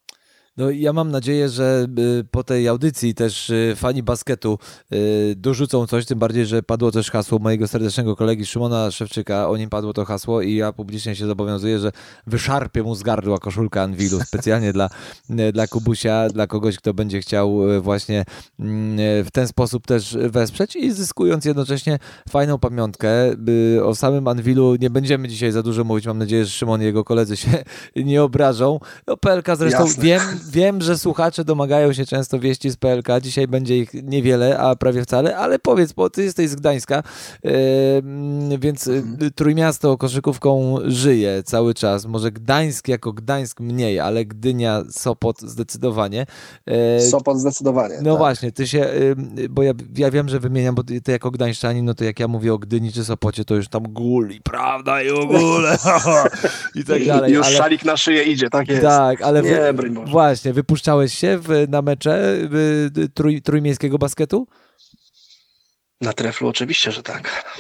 [0.58, 4.60] No ja mam nadzieję, że y, po tej audycji też y, fani basketu
[4.94, 9.58] y, dorzucą coś, tym bardziej, że padło też hasło mojego serdecznego kolegi Szymona Szewczyka, o
[9.58, 11.92] nim padło to hasło i ja publicznie się zobowiązuję, że
[12.28, 14.90] wyszarpię mu z gardła koszulkę Anwilu specjalnie dla,
[15.54, 18.26] dla Kubusia, dla kogoś, kto będzie chciał właśnie
[18.60, 23.10] mm, w ten sposób też wesprzeć i zyskując jednocześnie fajną pamiątkę.
[23.84, 27.04] O samym Anwilu nie będziemy dzisiaj za dużo mówić, mam nadzieję, że Szymon i jego
[27.04, 27.64] koledzy się
[27.96, 28.80] nie obrażą.
[29.08, 30.04] No PLK zresztą Jasne.
[30.04, 33.08] wiem, wiem, że słuchacze domagają się często wieści z PLK.
[33.22, 37.04] Dzisiaj będzie ich niewiele, a prawie wcale, ale powiedz, bo ty jesteś z Gdańska,
[37.44, 37.52] yy,
[38.60, 39.18] więc Mhm.
[39.22, 42.06] yy, Trójmiasto koszykówką żyje cały czas.
[42.06, 46.26] Może Gdańsk jako Gdańsk mniej, ale Gdynia, Sopot zdecydowanie.
[46.68, 47.96] Yy, Sopot zdecydowanie.
[48.02, 48.18] no tak.
[48.18, 48.78] właśnie, ty się,
[49.38, 52.28] yy, bo ja, ja wiem, że wymieniam, bo ty, jako Gdańszczanin, no to jak ja
[52.28, 55.78] mówię o Gdyni czy Sopocie, to już tam guli, prawda, i ogóle,
[56.76, 57.34] i tak dalej.
[57.34, 57.56] Już ale...
[57.58, 58.82] szalik na szyję idzie, tak jest.
[58.82, 60.14] Tak, ale wy, Nie, broń Boże.
[60.34, 62.36] Właśnie, wypuszczałeś się w, na mecze
[62.98, 64.48] y, trój, trójmiejskiego basketu?
[66.02, 67.54] Na treflu oczywiście, że tak.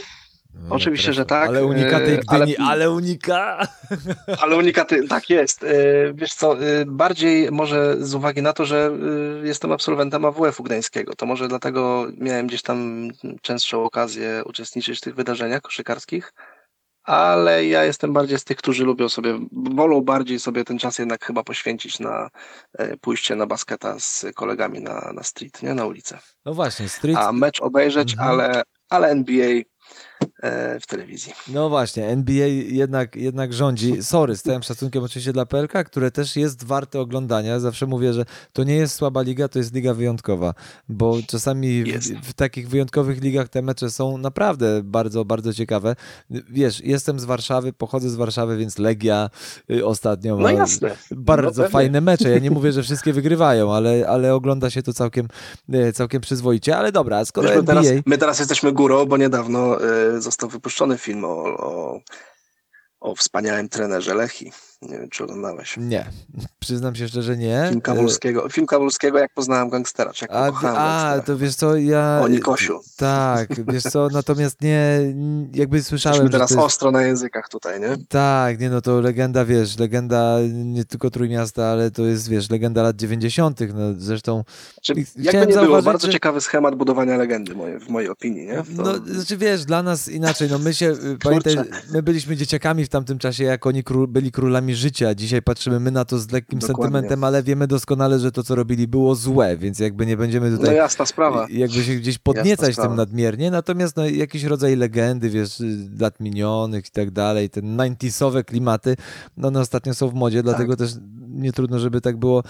[0.53, 3.67] No, Oczywiście, że tak, Ale unika tej e, Gdyni, ale, ale- unika.
[4.41, 5.63] Ale unikaty, tak jest.
[5.63, 5.67] E,
[6.13, 6.55] Wiesz co,
[6.85, 8.91] bardziej może z uwagi na to, że
[9.43, 13.09] jestem absolwentem AWF-u Gdańskiego, to może dlatego miałem gdzieś tam
[13.41, 16.33] częstszą okazję uczestniczyć w tych wydarzeniach koszykarskich,
[17.03, 21.25] ale ja jestem bardziej z tych, którzy lubią sobie, wolą bardziej sobie ten czas jednak
[21.25, 22.29] chyba poświęcić na
[22.73, 26.19] e, pójście na basketa z kolegami na, na street, nie na ulicę.
[26.45, 28.29] No właśnie, street, A mecz obejrzeć, Mhm.
[28.29, 29.61] ale, ale NBA
[30.81, 31.33] w telewizji.
[31.47, 34.03] no właśnie, NBA jednak, jednak rządzi.
[34.03, 37.59] Sorry, z całym szacunkiem oczywiście dla PLK, które też jest warte oglądania.
[37.59, 40.53] Zawsze mówię, że to nie jest słaba liga, to jest liga wyjątkowa,
[40.89, 45.95] bo czasami w, w takich wyjątkowych ligach te mecze są naprawdę bardzo, bardzo ciekawe.
[46.29, 49.29] Wiesz, jestem z Warszawy, pochodzę z Warszawy, więc Legia
[49.71, 50.95] y, ostatnio No ma jasne.
[51.11, 52.29] bardzo No fajne mecze.
[52.29, 55.27] Ja nie mówię, że wszystkie wygrywają, ale, ale ogląda się to całkiem,
[55.73, 56.77] e, całkiem przyzwoicie.
[56.77, 57.83] Ale dobra, skoro Wiesz, my, NBA...
[57.83, 59.77] teraz, my teraz jesteśmy górą, bo niedawno
[60.12, 61.99] y, został wypuszczony film o, o,
[62.99, 64.51] o wspaniałym trenerze Lechi.
[64.89, 65.75] Nie wiem, czy oglądałeś.
[65.77, 66.05] Nie,
[66.59, 67.65] przyznam się szczerze, nie.
[67.69, 71.23] Film Kawulskiego, film Kawulskiego jak poznałem gangstera, czy jak A, pokochałem a gangstera.
[71.23, 72.19] to wiesz co, ja...
[72.23, 72.79] O Nikosiu.
[72.97, 74.99] Tak, wiesz co, natomiast nie,
[75.53, 76.61] jakby słyszałem, Jesteśmy teraz jest...
[76.63, 77.97] ostro na językach tutaj, nie?
[78.09, 82.83] Tak, nie no, to legenda, wiesz, legenda nie tylko Trójmiasta, ale to jest, wiesz, legenda
[82.83, 84.43] lat 90., no zresztą...
[84.81, 88.45] Czy, I jakby nie było, bardzo że- ciekawy schemat budowania legendy, moje, w mojej opinii,
[88.45, 88.55] nie?
[88.55, 91.55] To, No, znaczy wiesz, dla nas inaczej, no my się, y, pamiętaj,
[91.93, 95.91] my byliśmy dzieciakami w tamtym czasie, jak oni kró- byli królami życia, dzisiaj patrzymy my
[95.91, 96.83] na to z lekkim Dokładnie.
[96.83, 100.57] sentymentem, ale wiemy doskonale, że to, co robili, było złe, więc jakby nie będziemy no
[100.57, 101.47] tutaj jasna sprawa.
[101.49, 105.63] jakby się gdzieś podniecać tym nadmiernie, natomiast no, jakiś rodzaj legendy, wiesz,
[105.99, 108.95] lat minionych i tak dalej, te 90sowe klimaty,
[109.37, 110.43] no one ostatnio są w modzie, Tak.
[110.45, 110.91] dlatego też
[111.33, 112.43] nie trudno, żeby tak było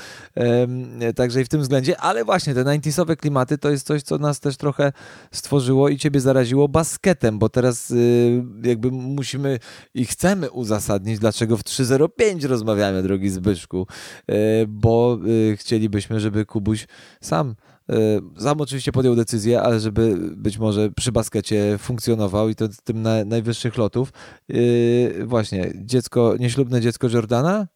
[1.16, 4.40] także i w tym względzie, ale właśnie te 90sowe klimaty to jest coś, co nas
[4.40, 4.92] też trochę
[5.32, 9.60] stworzyło i ciebie zaraziło basketem, bo teraz y, jakby musimy
[9.94, 13.88] i chcemy uzasadnić, dlaczego w 3.05 rozmawiamy, drogi Zbyszku,
[14.32, 14.34] y,
[14.68, 15.20] bo
[15.52, 16.88] y, chcielibyśmy, żeby Kubuś
[17.22, 17.56] sam
[17.92, 23.02] y, sam oczywiście podjął decyzję, ale żeby być może przy baskecie funkcjonował i to tym
[23.02, 24.14] na, najwyższych lotów.
[24.48, 27.68] Yy, właśnie, dziecko, nieślubne dziecko Jordana?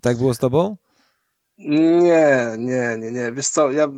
[0.00, 0.76] Tak było z tobą?
[1.58, 3.32] Nie, nie, nie, nie.
[3.32, 3.88] Wiesz co, ja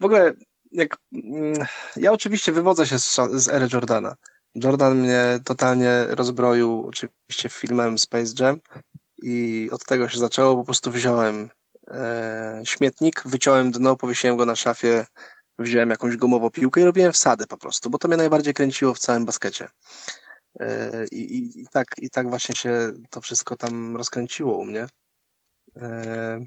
[0.00, 0.32] w ogóle
[0.72, 1.66] jak mm,
[1.96, 4.16] ja oczywiście wywodzę się z, z ery Jordana.
[4.54, 8.60] Jordan mnie totalnie rozbroił oczywiście filmem Space Jam
[9.22, 10.56] i od tego się zaczęło.
[10.56, 11.50] Po prostu wziąłem
[11.88, 15.06] e, śmietnik, wyciąłem dno, powiesiłem go na szafie,
[15.58, 18.98] wziąłem jakąś gumową piłkę i robiłem wsady po prostu, bo to mnie najbardziej kręciło w
[18.98, 19.68] całym baskecie.
[20.60, 24.86] E, I, i, i, tak, I tak właśnie się to wszystko tam rozkręciło u mnie.
[25.76, 26.40] E,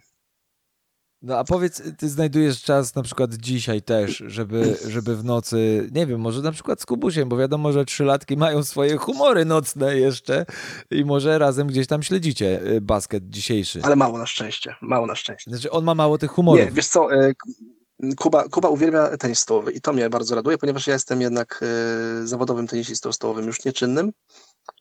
[1.25, 6.07] No a powiedz, ty znajdujesz czas na przykład dzisiaj też, żeby, żeby w nocy, nie
[6.07, 10.45] wiem, może na przykład z Kubusiem, bo wiadomo, że trzylatki mają swoje humory nocne jeszcze
[10.91, 13.79] i może razem gdzieś tam śledzicie y, basket dzisiejszy.
[13.83, 15.51] ale mało na szczęście, mało na szczęście.
[15.51, 16.65] Znaczy on ma mało tych humorów.
[16.65, 17.33] Nie, wiesz co, e,
[18.17, 21.59] Kuba, Kuba uwielbia tenis stołowy i to mnie bardzo raduje, ponieważ ja jestem jednak
[22.23, 24.11] e, zawodowym tenisistą stołowym, już nieczynnym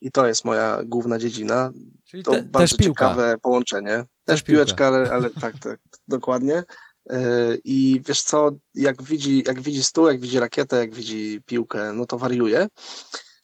[0.03, 1.71] i to jest moja główna dziedzina.
[2.05, 3.09] Czyli To te, bardzo też piłka.
[3.09, 3.97] ciekawe połączenie.
[3.97, 4.55] Też, Też piłka.
[4.65, 6.63] piłeczka, ale, ale tak, tak, dokładnie.
[7.09, 7.19] E,
[7.63, 12.05] I wiesz co, jak widzi, jak widzi stół, jak widzi rakietę, jak widzi piłkę, no
[12.05, 12.67] to wariuje.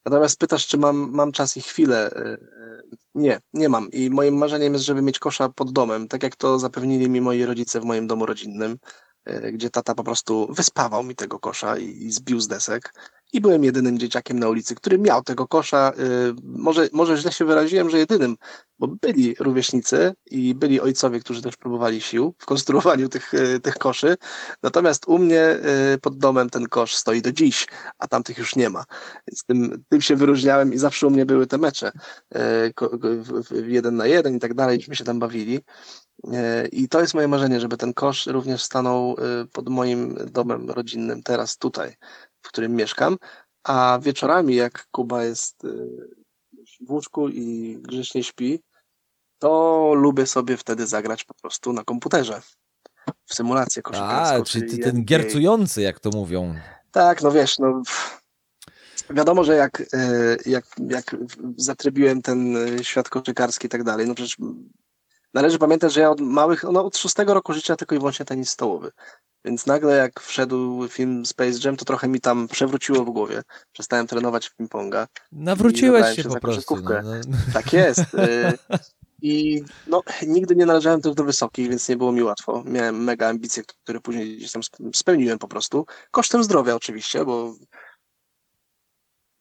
[0.05, 2.11] Natomiast pytasz, czy mam, mam czas i chwilę.
[2.11, 2.37] E, e,
[3.15, 3.89] Nie, nie mam.
[3.91, 7.45] I moim marzeniem jest, żeby mieć kosza pod domem, tak jak to zapewnili mi moi
[7.45, 8.77] rodzice w moim domu rodzinnym,
[9.53, 12.93] gdzie tata po prostu wyspawał mi tego kosza i, i zbił z desek.
[13.33, 15.91] I byłem jedynym dzieciakiem na ulicy, który miał tego kosza.
[15.99, 18.35] y, Może, może źle się wyraziłem, że jedynym,
[18.79, 23.75] bo byli rówieśnicy i byli ojcowie, którzy też próbowali sił w konstruowaniu tych, y, tych
[23.75, 24.17] koszy.
[24.63, 25.59] Natomiast u mnie
[25.95, 27.67] y, pod domem ten kosz stoi do dziś,
[27.99, 28.83] a tamtych już nie ma.
[29.27, 31.91] Więc tym, tym się wyróżniałem i zawsze u mnie były te mecze.
[33.67, 35.59] Jeden na jeden i tak dalej, żeśmy się tam bawili.
[36.71, 39.15] I to jest moje marzenie, żeby ten kosz również stanął
[39.53, 41.95] pod moim domem rodzinnym teraz tutaj,
[42.41, 43.17] w którym mieszkam.
[43.63, 45.69] A wieczorami, jak Kuba jest y,
[46.87, 48.59] w łóżku i grzecznie śpi,
[49.39, 52.41] to lubię sobie wtedy zagrać po prostu na komputerze.
[53.25, 54.35] W symulację koszykarską.
[54.35, 56.55] A, czyli ty ten giercujący, jak to mówią.
[56.91, 57.81] Tak, no wiesz, no
[59.09, 61.15] wiadomo, że jak, e, jak, jak
[61.57, 64.37] zatrybiłem ten e, świat koszykarski i tak dalej, no przecież
[65.33, 68.49] należy pamiętać, że ja od małych, no od szóstego roku życia tylko i wyłącznie tenis
[68.49, 68.91] stołowy.
[69.45, 73.41] Więc nagle jak wszedł film Space Jam, to trochę mi tam przewróciło w głowie.
[73.71, 75.07] Przestałem trenować w ping-ponga.
[75.31, 76.75] Nawróciłeś się się po prostu.
[76.75, 77.37] No, no.
[77.53, 77.99] Tak jest.
[78.17, 78.53] e,
[79.21, 82.63] I no, nigdy nie należałem też do wysokich, więc nie było mi łatwo.
[82.65, 85.85] Miałem mega ambicje, które później gdzieś tam sp- spełniłem po prostu.
[86.11, 87.55] Kosztem zdrowia oczywiście, bo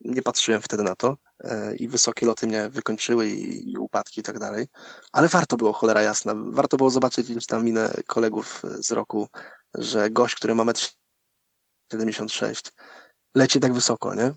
[0.00, 4.22] nie patrzyłem wtedy na to e, i wysokie loty mnie wykończyły i, i upadki i
[4.22, 4.66] tak dalej.
[5.12, 6.34] Ale warto było, cholera jasna.
[6.36, 9.28] Warto było zobaczyć gdzieś tam minę kolegów z roku,
[9.74, 10.64] że gość, który ma
[11.92, 12.70] 1,76
[13.34, 14.32] leci tak wysoko, nie?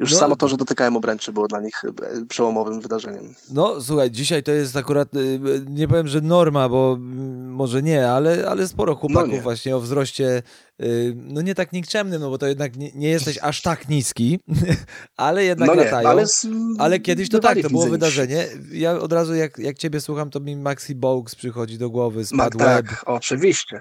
[0.00, 0.18] Już No.
[0.18, 3.34] samo to, że dotykałem obręczy było dla nich e, przełomowym wydarzeniem.
[3.50, 8.10] No, słuchaj, dzisiaj to jest akurat, y, nie powiem, że norma, bo mm, może nie,
[8.10, 9.42] ale, ale sporo chłopaków No nie.
[9.42, 10.42] właśnie o wzroście,
[10.82, 14.38] y, no nie tak nikczemnym, no bo to jednak nie, nie jesteś aż tak niski,
[15.16, 16.08] ale jednak no nie, latają.
[16.08, 16.46] ale, z,
[16.78, 18.48] Ale kiedyś to tak, to było wydarzenie.
[18.72, 22.58] Ja od razu, jak, jak ciebie słucham, to mi Maxi Bogues przychodzi do głowy, spadł
[22.58, 22.86] Web.
[22.88, 23.80] tak, oczywiście.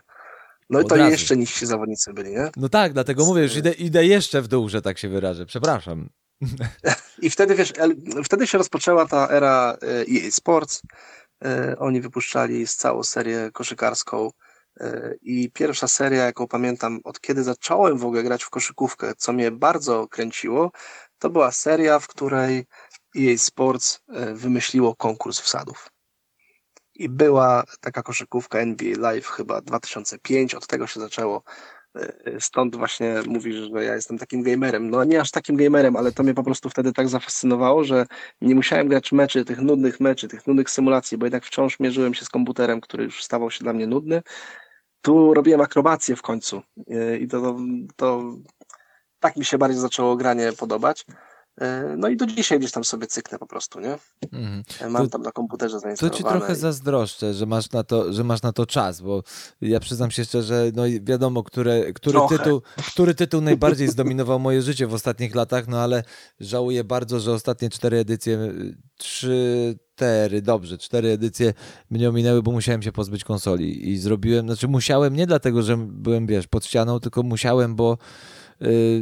[0.69, 1.11] No i to razu.
[1.11, 2.49] jeszcze niżsi zawodnicy byli, nie?
[2.57, 5.45] No tak, dlatego mówię, Z- idę, idę jeszcze w dół, że tak się wyrażę.
[5.45, 6.09] Przepraszam.
[7.21, 7.73] I wtedy, wiesz,
[8.23, 10.81] wtedy się rozpoczęła ta era e, EA Sports.
[11.45, 14.29] E, Oni wypuszczali całą serię koszykarską.
[14.79, 19.33] E, I pierwsza seria, jaką pamiętam, od kiedy zacząłem w ogóle grać w koszykówkę, co
[19.33, 20.71] mnie bardzo kręciło,
[21.19, 22.65] to była seria, w której
[23.17, 25.89] EA Sports e, wymyśliło konkurs wsadów.
[26.99, 31.43] I była taka koszykówka NBA Live chyba 2005, od tego się zaczęło.
[31.95, 34.89] E, Stąd właśnie mówisz, że ja jestem takim gamerem.
[34.89, 38.05] No nie aż takim gamerem, ale to mnie po prostu wtedy tak zafascynowało, że
[38.41, 42.25] nie musiałem grać meczy, tych nudnych meczy, tych nudnych symulacji, bo jednak wciąż mierzyłem się
[42.25, 44.21] z komputerem, który już stawał się dla mnie nudny.
[45.01, 47.57] Tu robiłem akrobację w końcu E, i to, to,
[47.95, 48.33] to
[49.19, 51.05] tak mi się bardziej zaczęło granie podobać.
[51.59, 53.97] E, No i do dzisiaj gdzieś tam sobie cyknę po prostu, nie?
[54.31, 54.63] Mhm.
[54.81, 56.17] E, Mam To- tam na komputerze To zainstalowane.
[56.17, 59.23] ci trochę i- zazdroszczę, że masz na to, że masz na to czas, bo
[59.61, 62.37] ja przyznam się szczerze, no i wiadomo, które, który, Trochę.
[62.37, 62.61] tytuł,
[62.93, 66.03] który tytuł najbardziej zdominował moje życie w ostatnich latach, no ale
[66.39, 71.53] żałuję bardzo, że ostatnie cztery edycje, y, trzy, cztery, dobrze, cztery edycje
[71.89, 76.27] mnie ominęły, bo musiałem się pozbyć konsoli i zrobiłem, znaczy musiałem nie dlatego, że byłem,
[76.27, 77.97] wiesz, pod ścianą, tylko musiałem, bo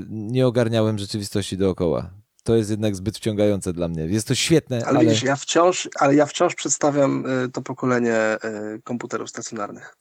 [0.10, 2.10] nie ogarniałem rzeczywistości dookoła.
[2.48, 4.04] To jest jednak zbyt wciągające dla mnie.
[4.04, 5.00] Jest to świetne, Ale, ale...
[5.00, 8.38] widzisz, ja wciąż, ale ja wciąż przedstawiam y, to pokolenie
[8.76, 9.96] y, komputerów stacjonarnych.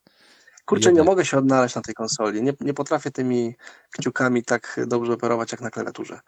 [0.64, 1.04] Kurczę, Jednak.
[1.04, 2.42] nie mogę się odnaleźć na tej konsoli.
[2.42, 3.54] Nie, nie potrafię tymi
[3.90, 6.20] kciukami tak dobrze operować jak na klawiaturze.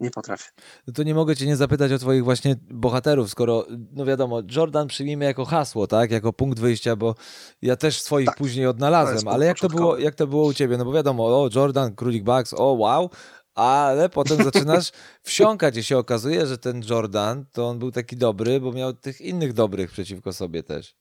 [0.00, 0.50] Nie potrafię.
[0.86, 4.88] No to nie mogę cię nie zapytać o twoich właśnie bohaterów, skoro, no wiadomo, Jordan
[4.88, 7.14] przyjmijmy jako hasło, tak, jako punkt wyjścia, bo
[7.62, 10.78] ja też swoich Tak, później odnalazłem, ale jak to, było, jak to było u ciebie?
[10.78, 13.10] No bo wiadomo, o Jordan, Królik Bucks, o wow,
[13.54, 18.60] ale potem zaczynasz wsiąkać i się okazuje, że ten Jordan, to on był taki dobry,
[18.60, 20.96] bo miał tych innych dobrych przeciwko sobie też.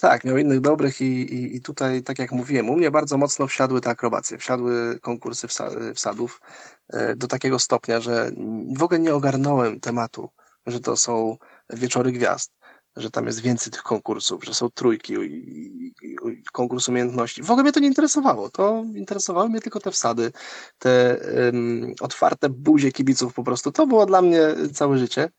[0.00, 3.46] Tak, miał innych dobrych i, i, i tutaj, tak jak mówiłem, u mnie bardzo mocno
[3.46, 6.40] wsiadły te akrobacje, wsiadły konkursy wsa, wsadów
[6.88, 8.30] e, do takiego stopnia, że
[8.76, 10.30] w ogóle nie ogarnąłem tematu,
[10.66, 11.36] że to są
[11.70, 12.52] wieczory gwiazd,
[12.96, 17.42] że tam jest więcej tych konkursów, że są trójki i, i, i konkurs umiejętności.
[17.42, 18.50] W ogóle mnie to nie interesowało.
[18.50, 20.32] To interesowały mnie tylko te wsady,
[20.78, 23.72] te em, otwarte buzie kibiców po prostu.
[23.72, 24.40] To było dla mnie
[24.72, 25.30] całe życie,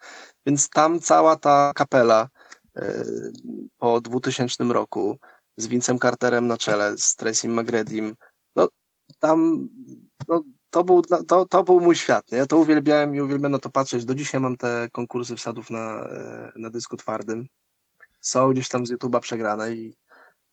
[0.46, 2.30] więc tam cała ta kapela
[2.76, 3.04] e,
[3.78, 5.18] po 2000 roku
[5.58, 8.14] z Vincem Carterem na czele, z Tracy McGrady'm,
[8.56, 8.68] no
[9.20, 9.70] tam
[10.28, 12.38] no, to, był, to, to był mój świat, nie?
[12.38, 14.06] Ja to uwielbiałem i uwielbiam na to patrzeć.
[14.06, 17.48] Do dzisiaj mam te konkursy wsadów na, e, na dysku twardym.
[18.20, 19.98] Są gdzieś tam z YouTube'a przegrane i,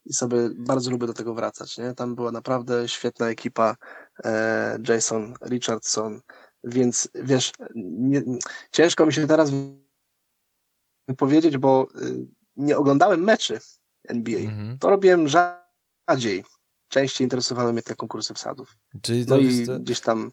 [0.05, 1.95] i sobie bardzo lubię do tego wracać, nie?
[1.95, 3.77] Tam była naprawdę świetna ekipa,
[4.25, 6.21] e, Jason Richardson,
[6.65, 8.23] więc wiesz, nie,
[8.73, 9.51] ciężko mi się teraz
[11.09, 12.27] wypowiedzieć, bo y,
[12.57, 13.59] nie oglądałem meczy
[14.09, 14.41] NBA.
[14.41, 14.79] Mhm.
[14.79, 16.45] To robiłem rzadziej.
[16.89, 18.77] Częściej interesowały mnie te konkursy wsadów.
[19.03, 20.31] Czyli to No jest, i gdzieś tam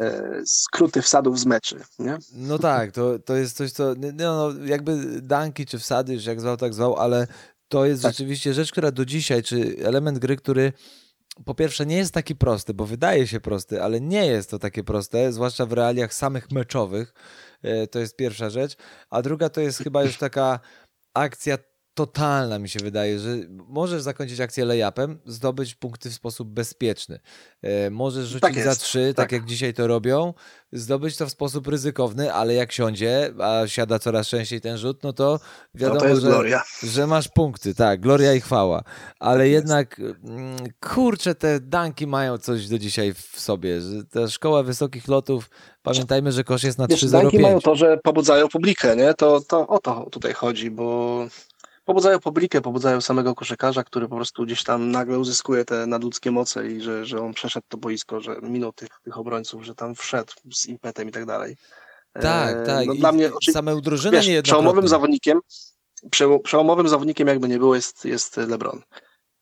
[0.00, 2.18] e, skróty wsadów z meczy, nie?
[2.32, 6.40] No tak, to, to jest coś, co, no, no jakby danki czy wsady, już jak
[6.40, 7.26] zwał, tak zwał, ale
[7.68, 8.12] to jest Tak.
[8.12, 10.72] rzeczywiście rzecz, która do dzisiaj, czy element gry, który
[11.44, 14.84] po pierwsze nie jest taki prosty, bo wydaje się prosty, ale nie jest to takie
[14.84, 17.14] proste, zwłaszcza w realiach samych meczowych,
[17.62, 18.76] e, to jest pierwsza rzecz,
[19.10, 20.60] a druga to jest chyba już taka
[21.14, 21.58] akcja
[21.98, 23.36] totalna mi się wydaje, że
[23.68, 27.20] możesz zakończyć akcję layupem, zdobyć punkty w sposób bezpieczny.
[27.62, 29.16] E, Możesz rzucić Tak za trzy, tak.
[29.16, 29.32] tak.
[29.32, 30.34] jak dzisiaj to robią,
[30.72, 35.12] zdobyć to w sposób ryzykowny, ale jak siądzie, a siada coraz częściej ten rzut, no
[35.12, 35.40] to
[35.74, 38.82] wiadomo, no to że, że masz punkty, tak, gloria i chwała.
[39.18, 43.80] Ale jednak, mm, kurczę, te danki mają coś do dzisiaj w sobie,
[44.10, 45.50] ta szkoła wysokich lotów,
[45.82, 47.62] pamiętajmy, że kosz jest na Wiesz, danki mają 3,05.
[47.64, 49.14] to, że pobudzają publikę, nie?
[49.14, 51.26] To, to o to tutaj chodzi, bo
[51.88, 56.66] pobudzają publikę, pobudzają samego koszykarza, który po prostu gdzieś tam nagle uzyskuje te nadludzkie moce
[56.68, 60.32] i że, że on przeszedł to boisko, że minął tych, tych obrońców, że tam wszedł
[60.52, 61.56] z impetem i tak dalej.
[62.12, 62.86] Tak, E, tak.
[62.86, 65.40] No, I dla mnie same drużyny wiesz, przełomowym zawodnikiem,
[66.10, 68.82] przeło- przełomowym zawodnikiem jakby nie było jest, jest LeBron.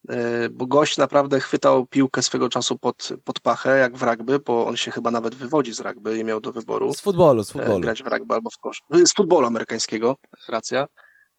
[0.08, 4.66] E, Bo gość naprawdę chwytał piłkę swego czasu pod, pod pachę, jak w rugby, bo
[4.66, 7.52] on się chyba nawet wywodzi z rugby i miał do wyboru Z futbolu, z e,
[7.52, 7.80] futbolu.
[7.80, 8.82] grać w rugby albo w kosz.
[9.04, 10.16] Z futbolu amerykańskiego,
[10.48, 10.86] racja.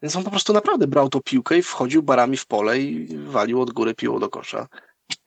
[0.02, 3.62] Więc on po prostu naprawdę brał tą piłkę i wchodził barami w pole i walił
[3.62, 4.68] od góry piłą do kosza.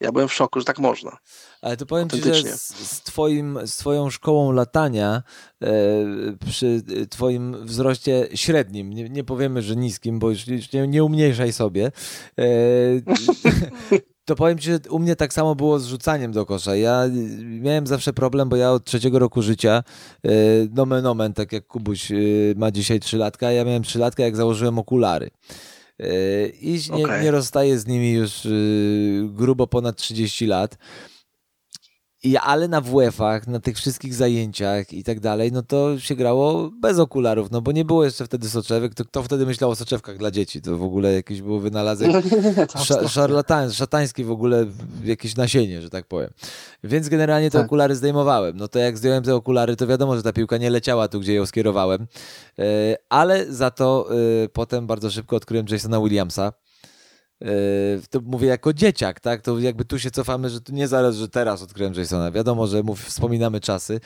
[0.00, 1.18] Ja byłem w szoku, że tak można.
[1.62, 5.22] Ale to powiem ci, że z, z, twoim, z twoją szkołą latania
[5.62, 5.72] e,
[6.50, 11.52] przy twoim wzroście średnim, nie, nie powiemy, że niskim, bo już, już nie, nie umniejszaj
[11.52, 11.92] sobie,
[12.38, 12.44] e,
[14.30, 16.76] to powiem ci, że u mnie tak samo było z rzucaniem do kosza.
[16.76, 17.04] Ja
[17.40, 19.82] miałem zawsze problem, bo ja od trzeciego roku życia,
[20.24, 20.30] e,
[20.74, 22.14] nomen omen, tak jak Kubuś e,
[22.56, 25.30] ma dzisiaj trzylatka, ja miałem trzylatka, jak założyłem okulary.
[26.00, 27.22] E, I nie, Okej.
[27.22, 28.50] nie rozstaję z nimi już e,
[29.28, 30.78] grubo ponad 30 lat.
[32.22, 36.70] I, ale na WF-ach, na tych wszystkich zajęciach i tak dalej, no to się grało
[36.80, 40.18] bez okularów, no bo nie było jeszcze wtedy soczewek, to kto wtedy myślał o soczewkach
[40.18, 40.62] dla dzieci?
[40.62, 44.30] To w ogóle jakiś był wynalazek No nie, nie, nie, to Sza, szarlatan, szatański w
[44.30, 44.66] ogóle
[45.04, 46.30] jakieś nasienie, że tak powiem.
[46.85, 47.66] Więc generalnie te Tak.
[47.66, 48.56] okulary zdejmowałem.
[48.56, 51.35] No to jak zdjąłem te okulary, to wiadomo, że ta piłka nie leciała tu, gdzie
[51.35, 52.06] ją skierowałem.
[52.59, 52.64] E,
[53.09, 54.09] ale za to
[54.44, 56.52] e, potem bardzo szybko odkryłem Jasona Williamsa.
[57.42, 57.46] E,
[58.11, 59.42] to mówię jako dzieciak, tak?
[59.42, 62.31] To jakby tu się cofamy, że to nie zaraz, że teraz odkryłem Jasona.
[62.31, 64.00] Wiadomo, że mów, wspominamy czasy.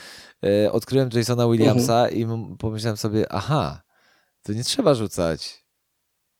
[0.44, 3.82] E, odkryłem Jasona Williamsa i m- pomyślałem sobie, aha,
[4.42, 5.64] to nie trzeba rzucać.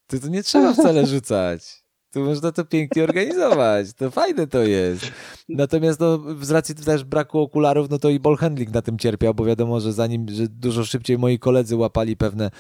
[0.07, 1.85] To, to nie trzeba wcale rzucać.
[2.13, 3.93] Tu można to pięknie organizować.
[3.93, 5.05] To fajne to jest.
[5.49, 9.35] Natomiast no, z racji też braku okularów, no to i ball handling na tym cierpiał,
[9.35, 12.51] bo wiadomo, że zanim, że dużo szybciej moi koledzy łapali pewne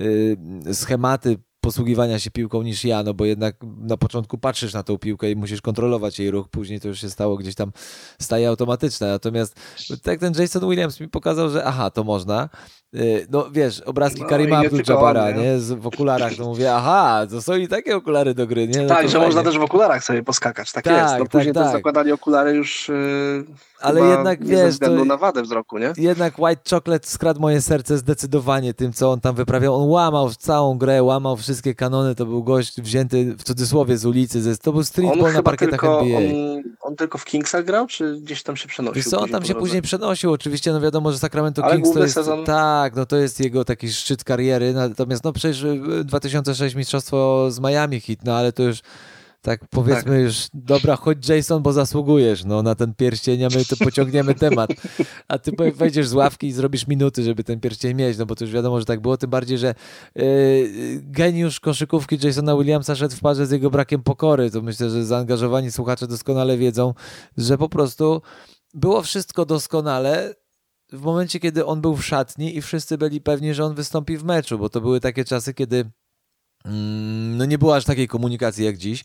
[0.00, 0.36] y,
[0.72, 5.30] schematy posługiwania się piłką niż ja, no bo jednak na początku patrzysz na tą piłkę
[5.30, 7.72] i musisz kontrolować jej ruch, później to już się stało gdzieś tam
[8.20, 9.08] staje automatyczne.
[9.08, 9.60] Natomiast
[10.02, 12.48] tak ten Jason Williams mi pokazał, że aha, to można.
[12.94, 15.42] Y, No wiesz, obrazki No, Karima Abdul-Jabara, nie?
[15.42, 15.58] nie?
[15.58, 18.82] Z, w okularach, to mówię, aha, to są i takie okulary do gry, nie?
[18.82, 19.50] No tak, to że można fajnie.
[19.50, 21.12] też w okularach sobie poskakać, tak, Tak, jest.
[21.14, 21.72] No tak, później też tak.
[21.72, 23.44] zakładali okulary już yy,
[23.80, 25.92] Ale jednak, wiesz, ze to- względu na wadę wzroku, nie?
[25.96, 29.74] Jednak White Chocolate skradł moje serce zdecydowanie tym, co on tam wyprawiał.
[29.82, 32.14] On łamał całą grę, łamał wszystkie kanony.
[32.14, 34.42] To był gość wzięty w cudzysłowie z ulicy.
[34.42, 36.18] ze- To był streetball na parkietach tylko, NBA.
[36.18, 38.94] on, on tylko w Kingsach grał, czy gdzieś tam się przenosił?
[38.94, 41.98] Wiesz co, on tam się później przenosił, oczywiście, no wiadomo, że Sacramento Ale Kings to
[42.02, 42.44] jest, sezon-
[42.80, 47.60] tak, no to jest jego taki szczyt kariery, natomiast no przecież y, 2006 mistrzostwo z
[47.60, 48.80] Miami hit, no ale to już
[49.42, 53.76] tak powiedzmy już, dobra, chodź Jason, bo zasługujesz, no na ten pierścień, a my to
[53.76, 54.70] pociągniemy temat,
[55.28, 58.44] a ty wejdziesz z ławki i zrobisz minuty, żeby ten pierścień mieć, no bo to
[58.44, 59.74] już wiadomo, że tak było, tym bardziej, że
[60.18, 65.04] y, geniusz koszykówki Jasona Williamsa szedł w parze z jego brakiem pokory, to myślę, że
[65.04, 66.94] zaangażowani słuchacze doskonale wiedzą,
[67.36, 68.22] że po prostu
[68.74, 70.34] było wszystko doskonale
[70.92, 74.24] w momencie, kiedy on był w szatni i wszyscy byli pewni, że on wystąpi w
[74.24, 75.90] meczu, bo to były takie czasy, kiedy
[76.64, 79.04] mm, no nie było aż takiej komunikacji jak dziś.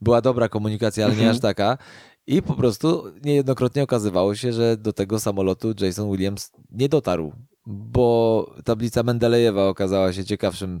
[0.00, 1.36] Była dobra komunikacja, ale nie Mhm.
[1.36, 1.78] aż taka.
[2.26, 7.32] I po prostu niejednokrotnie okazywało się, że do tego samolotu Jason Williams nie dotarł,
[7.66, 10.80] bo tablica Mendelejewa okazała się ciekawszym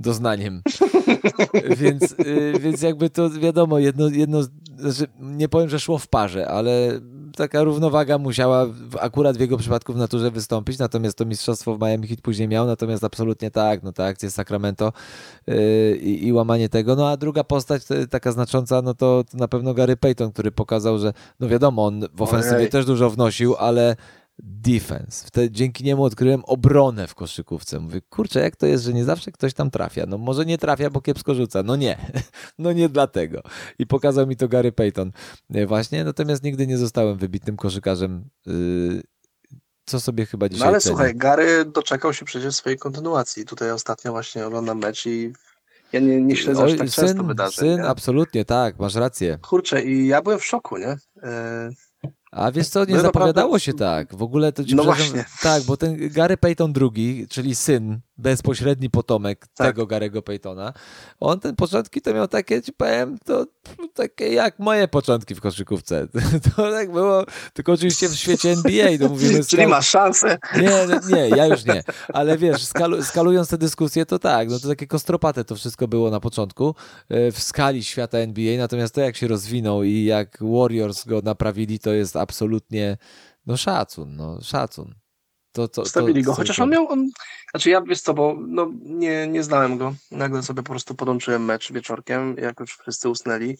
[0.00, 0.62] doznaniem.
[1.82, 4.42] więc, y, więc jakby to wiadomo, jedno, jedno,
[4.78, 7.00] znaczy nie powiem, że szło w parze, ale
[7.36, 11.80] taka równowaga musiała w, akurat w jego przypadku w naturze wystąpić, natomiast to mistrzostwo w
[11.80, 14.92] Miami Heat później miał, natomiast absolutnie tak, no ta akcja z Sacramento
[15.46, 19.38] yy, i, i łamanie tego, no a druga postać to, taka znacząca, no to, to
[19.38, 22.68] na pewno Gary Payton, który pokazał, że no wiadomo, on w ofensywie Ojej.
[22.68, 23.96] też dużo wnosił, ale
[24.42, 25.26] defense.
[25.26, 27.80] Wtedy dzięki niemu odkryłem obronę w koszykówce.
[27.80, 30.06] Mówię, kurczę, jak to jest, że nie zawsze ktoś tam trafia?
[30.06, 31.62] No może nie trafia, bo kiepsko rzuca.
[31.62, 31.98] No nie,
[32.58, 33.42] no nie dlatego.
[33.78, 35.12] I pokazał mi to Gary Payton
[35.54, 39.02] e, właśnie, natomiast nigdy nie zostałem wybitnym koszykarzem, yy,
[39.86, 40.90] co sobie chyba dzisiaj No ale cenię.
[40.90, 43.44] słuchaj, Gary doczekał się przecież swojej kontynuacji.
[43.44, 45.32] Tutaj ostatnio właśnie oglądam mecz i
[45.92, 47.68] ja nie, nie śledzę aż tak syn, często wydarzeń.
[47.68, 47.88] syn, nie?
[47.88, 49.38] absolutnie, tak, masz rację.
[49.42, 50.96] Kurczę, i ja byłem w szoku, nie?
[51.22, 51.70] E,
[52.30, 54.16] A wiesz co, nie No naprawdę- zapowiadało się tak.
[54.16, 55.24] W ogóle to ci No przepraszam- właśnie.
[55.42, 59.66] Tak, bo ten Gary Payton II, czyli syn, bezpośredni potomek Tak.
[59.66, 60.72] tego Garego Paytona,
[61.20, 63.46] on ten początki to miał takie, ci powiem, to
[63.94, 66.06] takie jak moje początki w koszykówce.
[66.56, 70.38] To tak było, tylko oczywiście w świecie NBA, to mówimy czyli masz szansę.
[70.56, 71.82] nie, no, nie, ja już nie.
[72.08, 76.10] Ale wiesz, skalu, skalując tę dyskusję, to tak, no to takie kostropate to wszystko było
[76.10, 76.74] na początku
[77.08, 81.78] e, w skali świata NBA, natomiast to jak się rozwinął i jak Warriors go naprawili,
[81.78, 82.96] to jest absolutnie,
[83.46, 84.94] no szacun, no szacun.
[85.52, 87.10] To, to, Stawili to, go, chociaż on miał, on,
[87.50, 91.44] znaczy ja wiesz co, bo no, nie, nie znałem go, nagle sobie po prostu podłączyłem
[91.44, 93.56] mecz wieczorkiem, jak już wszyscy usnęli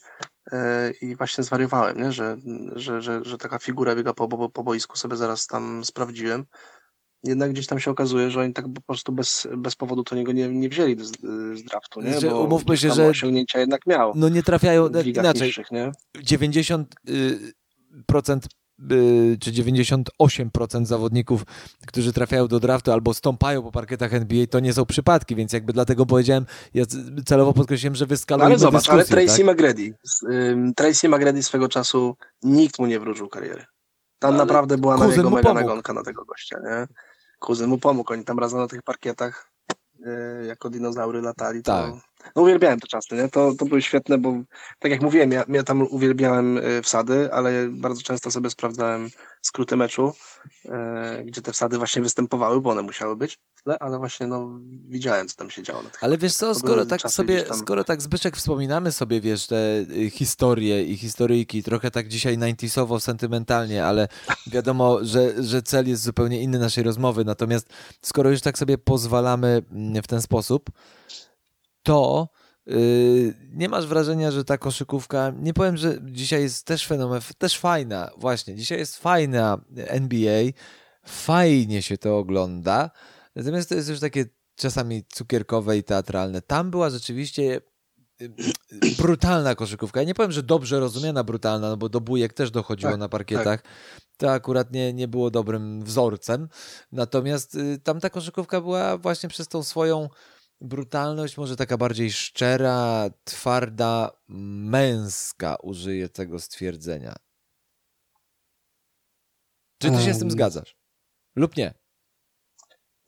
[0.52, 2.12] e, i właśnie zwariowałem, nie?
[2.12, 2.36] Że,
[2.76, 6.44] że, że, że taka figura biega po, po, po boisku, sobie zaraz tam sprawdziłem.
[7.24, 10.32] Jednak gdzieś tam się okazuje, że oni tak po prostu bez, bez powodu to niego
[10.32, 11.12] nie, nie wzięli z,
[11.58, 12.30] z draftu, nie?
[12.30, 15.92] Bo umówmy się, że- osiągnięcia jednak miał No nie trafiają, inaczej, niższych, nie?
[16.22, 17.59] 90 y, procent y,
[19.40, 21.44] czy 98% zawodników,
[21.86, 25.72] którzy trafiają do draftu albo stąpają po parkietach NBA, to nie są przypadki, więc jakby
[25.72, 26.84] dlatego powiedziałem, ja
[27.26, 29.46] celowo podkreśliłem, że No wyskalujemy ale zobacz, ale Tracy tak?
[29.46, 29.94] McGrady,
[30.76, 33.64] Tracy McGrady swego czasu nikt mu nie wróżył kariery.
[34.18, 35.60] Tam Ale naprawdę była na niego mega pomógł.
[35.60, 36.86] nagonka na tego gościa, nie?
[37.38, 39.50] Kuzyn mu pomógł, oni tam razem na tych parkietach
[39.98, 41.62] yy, jako dinozaury latali.
[41.62, 41.72] To...
[41.72, 42.09] Tak.
[42.36, 43.28] No uwielbiałem te czasy, nie?
[43.28, 44.34] To, to były świetne, bo
[44.78, 49.10] tak jak mówiłem, ja, ja tam uwielbiałem y, wsady, ale bardzo często sobie sprawdzałem
[49.42, 50.12] skróty meczu,
[50.64, 50.70] y,
[51.24, 55.28] gdzie te wsady właśnie występowały, bo one musiały być, w tle, ale właśnie no, widziałem,
[55.28, 58.92] co tam się działo Ale wiesz co, skoro tak sobie, tam- skoro tak Zbyszek wspominamy
[58.92, 64.08] sobie, wiesz, te y, historie i historyjki, trochę tak dzisiaj 90sowo, sentymentalnie, ale
[64.46, 67.68] wiadomo, że, że cel jest zupełnie inny naszej rozmowy, natomiast
[68.02, 70.70] skoro już tak sobie pozwalamy mm, w ten sposób,
[71.82, 72.28] to
[72.66, 77.58] yy, nie masz wrażenia, że ta koszykówka, nie powiem, że dzisiaj jest też fenomen, też
[77.58, 80.42] fajna, właśnie, dzisiaj jest fajna NBA,
[81.04, 82.90] fajnie się to ogląda,
[83.36, 84.24] natomiast to jest już takie
[84.60, 86.42] czasami cukierkowe i teatralne.
[86.42, 87.60] Tam była rzeczywiście
[88.22, 90.00] y, y, brutalna koszykówka.
[90.00, 93.08] Ja nie powiem, że dobrze rozumiana brutalna, no bo do bujek też dochodziło Tak, na
[93.08, 93.62] parkietach.
[94.16, 96.48] To akurat nie, nie było dobrym wzorcem.
[96.92, 100.08] Natomiast y, tamta koszykówka była właśnie przez tą swoją
[100.60, 107.16] brutalność, może taka bardziej szczera, twarda, męska, użyję tego stwierdzenia.
[109.78, 110.76] Czy ty się z tym zgadzasz?
[111.36, 111.74] Lub nie?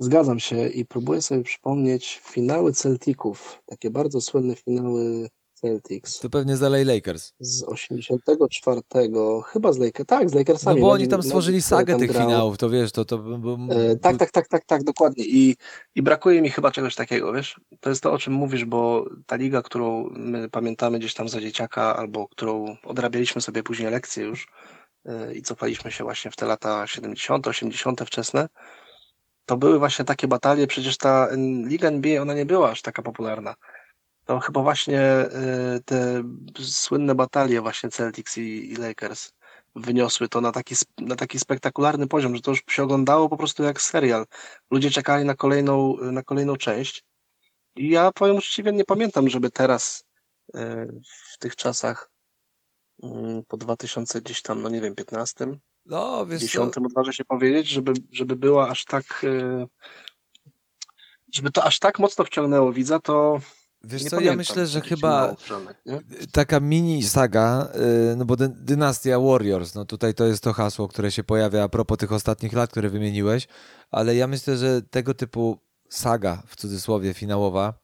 [0.00, 5.28] Zgadzam się i próbuję sobie przypomnieć finały Celtików, takie bardzo słynne finały
[5.64, 7.32] Celtics To pewnie z LA Lakers.
[7.40, 8.80] z 84,
[9.52, 10.80] chyba z Lakers, tak, z No Lakersami.
[10.80, 12.22] bo oni tam stworzyli sagę tych grał.
[12.28, 13.04] finałów, to wiesz, to...
[13.04, 15.24] to bo, E, tak, tak, tak, tak, tak, dokładnie.
[15.24, 15.56] I,
[15.94, 17.60] I brakuje mi chyba czegoś takiego, wiesz?
[17.80, 21.40] To jest to, o czym mówisz, bo ta liga, którą my pamiętamy gdzieś tam za
[21.40, 24.48] dzieciaka, albo którą odrabialiśmy sobie później lekcje już
[25.06, 28.00] e, i cofaliśmy się właśnie w te lata 70., 80.
[28.06, 28.48] wczesne,
[29.46, 31.28] to były właśnie takie batalie, przecież ta
[31.66, 33.54] liga NBA, ona nie była aż taka popularna.
[34.24, 36.22] To chyba właśnie e, te
[36.58, 39.32] słynne batalie właśnie Celtics i, i Lakers
[39.74, 43.62] wyniosły to na taki, na taki spektakularny poziom, że to już się oglądało po prostu
[43.62, 44.26] jak serial.
[44.70, 47.04] Ludzie czekali na kolejną, na kolejną część.
[47.76, 50.04] I ja powiem uczciwie, nie pamiętam, żeby teraz
[50.54, 50.86] e,
[51.32, 52.10] w tych czasach
[53.02, 55.46] mm, po 2000 gdzieś tam, no nie wiem, 15,
[55.86, 59.26] No, wiesz co, 10 odważę się powiedzieć, żeby, żeby była aż tak
[61.34, 63.40] żeby to aż tak mocno wciągnęło widza, to
[63.84, 65.76] wiesz nie co ja pamiętam, myślę, że chyba Przemek,
[66.32, 67.68] taka mini saga,
[68.12, 71.62] y, no bo dy, dynastia Warriors, no tutaj to jest to hasło, które się pojawia
[71.62, 73.48] a propos tych ostatnich lat, które wymieniłeś,
[73.90, 75.58] ale ja myślę, że tego typu
[75.88, 77.82] saga, w cudzysłowie, finałowa,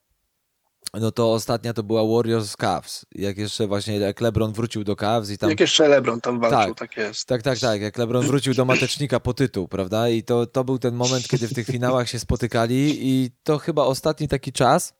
[0.94, 5.30] no to ostatnia to była Warriors Cavs, jak jeszcze właśnie, jak LeBron wrócił do Cavs
[5.30, 5.50] i tam...
[5.50, 6.88] Jak jeszcze LeBron tam walczył, Tak.
[6.88, 7.26] tak, jest.
[7.26, 10.78] Tak, tak, tak, jak LeBron wrócił do matecznika po tytuł, prawda, i to, to był
[10.78, 14.94] ten moment, kiedy w tych finałach się spotykali i to chyba ostatni taki czas,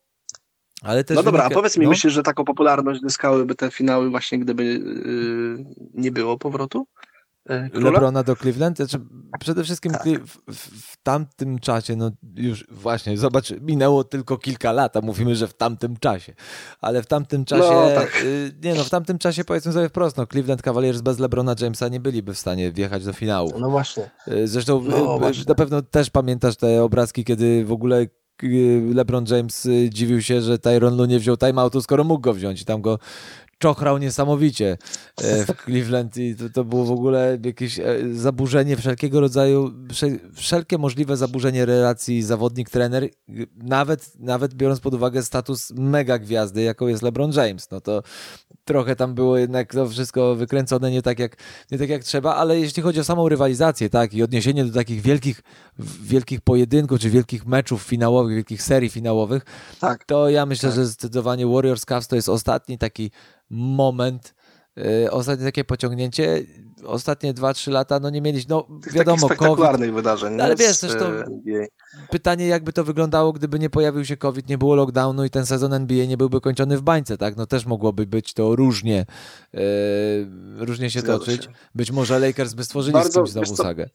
[0.83, 1.91] ale też No dobra, a wynika- powiedz mi, no.
[1.91, 5.64] myślisz, że taką popularność zyskałyby te finały właśnie, gdyby yy,
[5.95, 6.87] nie było powrotu?
[7.49, 7.91] Yy, króla?
[7.91, 8.76] Lebrona do Cleveland?
[8.76, 8.99] Znaczy,
[9.41, 10.03] przede wszystkim Tak.
[10.05, 15.49] W, w, tamtym czasie, no już właśnie, zobacz, minęło tylko kilka lat, a mówimy, że
[15.49, 16.35] w tamtym czasie.
[16.81, 18.22] Ale w tamtym czasie, No, tak.
[18.24, 21.89] y, nie no, w tamtym czasie powiedzmy sobie wprost, no Cleveland Cavaliers bez Lebrona Jamesa
[21.89, 23.53] nie byliby w stanie wjechać do finału.
[23.61, 24.11] No właśnie.
[24.29, 25.45] Y, Zresztą No, y, właśnie.
[25.49, 28.07] na pewno też pamiętasz te obrazki, kiedy w ogóle
[28.95, 32.64] LeBron James y, dziwił się, że Tyron Lu nie wziął timeoutu, skoro mógł go wziąć
[32.64, 32.99] tam go
[33.59, 34.79] czochrał niesamowicie
[35.23, 40.19] e, w Cleveland i to, to było w ogóle jakieś e, zaburzenie wszelkiego rodzaju, wsze-
[40.35, 43.09] wszelkie możliwe zaburzenie relacji zawodnik-trener,
[43.57, 48.03] nawet, nawet biorąc pod uwagę status mega gwiazdy, jaką jest LeBron James, no to
[48.65, 51.37] trochę tam było jednak to wszystko wykręcone nie tak jak,
[51.71, 55.01] nie tak jak trzeba, ale jeśli chodzi o samą rywalizację, tak, i odniesienie do takich
[55.03, 55.43] wielkich,
[56.03, 59.45] wielkich pojedynków, czy wielkich meczów finałowych, wielkich serii finałowych,
[59.81, 60.05] Tak.
[60.05, 60.77] to ja myślę, Tak.
[60.77, 63.11] że zdecydowanie Warriors Cavs to jest ostatni taki
[63.51, 64.34] moment,
[64.76, 66.42] yy, ostatnie takie pociągnięcie.
[66.84, 69.38] Ostatnie 2-3 lata, no nie mieliśmy, no Tych wiadomo, takich COVID.
[69.38, 70.40] spektakularnych wydarzeń.
[70.40, 71.66] Ale wiesz, Z, też to- e, NBA.
[72.11, 75.72] Pytanie, jakby to wyglądało, gdyby nie pojawił się COVID, nie było lockdownu i ten sezon
[75.72, 77.36] NBA nie byłby kończony w bańce, tak?
[77.36, 79.07] No też mogłoby być to różnie,
[79.53, 79.61] yy,
[80.57, 81.44] różnie się Zgadza toczyć.
[81.44, 81.51] się.
[81.74, 83.88] Być może Lakers by stworzyli z Bardzo- kimś znowu sagę.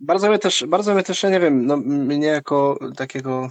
[0.00, 3.48] Bardzo mnie też, bardzo mnie też, ja nie wiem, no, mnie jako takiego,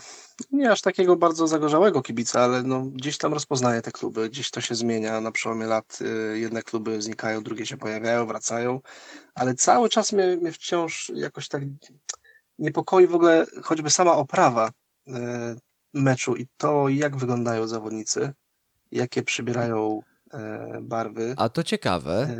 [0.51, 4.61] nie aż takiego bardzo zagorzałego kibica, ale no, gdzieś tam rozpoznaję te kluby, gdzieś to
[4.61, 5.99] się zmienia na przełomie lat.
[6.01, 8.79] y, Jedne kluby znikają, drugie się pojawiają, wracają,
[9.35, 11.63] ale cały czas mnie, mnie wciąż jakoś tak
[12.59, 14.69] niepokoi w ogóle choćby sama oprawa
[15.07, 15.11] y,
[15.93, 18.33] meczu i to, jak wyglądają zawodnicy,
[18.91, 19.99] jakie przybierają
[20.33, 20.37] y,
[20.81, 22.35] barwy A to ciekawe.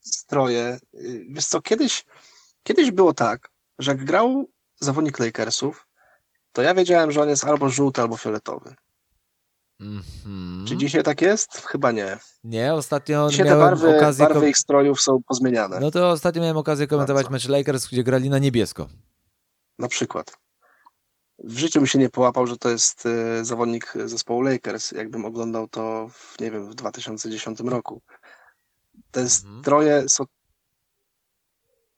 [0.00, 0.78] stroje.
[1.28, 2.04] Wiesz co, kiedyś,
[2.62, 3.48] kiedyś było tak,
[3.78, 4.48] że jak grał
[4.80, 5.86] zawodnik Lakersów,
[6.54, 8.74] to ja wiedziałem, że on jest albo żółty, albo fioletowy.
[9.80, 10.64] Mhm.
[10.68, 11.56] Czy dzisiaj tak jest?
[11.66, 12.18] Chyba nie.
[12.44, 14.26] Nie, ostatnio Dzisiaj te miałem barwy, okazję...
[14.26, 15.80] barwy ich strojów są pozmieniane.
[15.80, 18.88] No to ostatnio miałem okazję komentować mecz Lakers, gdzie grali na niebiesko.
[19.78, 20.36] Na przykład.
[21.38, 25.68] W życiu mi się nie połapał, że to jest y, zawodnik zespołu Lakers, jakbym oglądał
[25.68, 28.02] to, w, nie wiem, w 2010 roku.
[29.10, 29.60] Te Mhm.
[29.60, 30.24] stroje są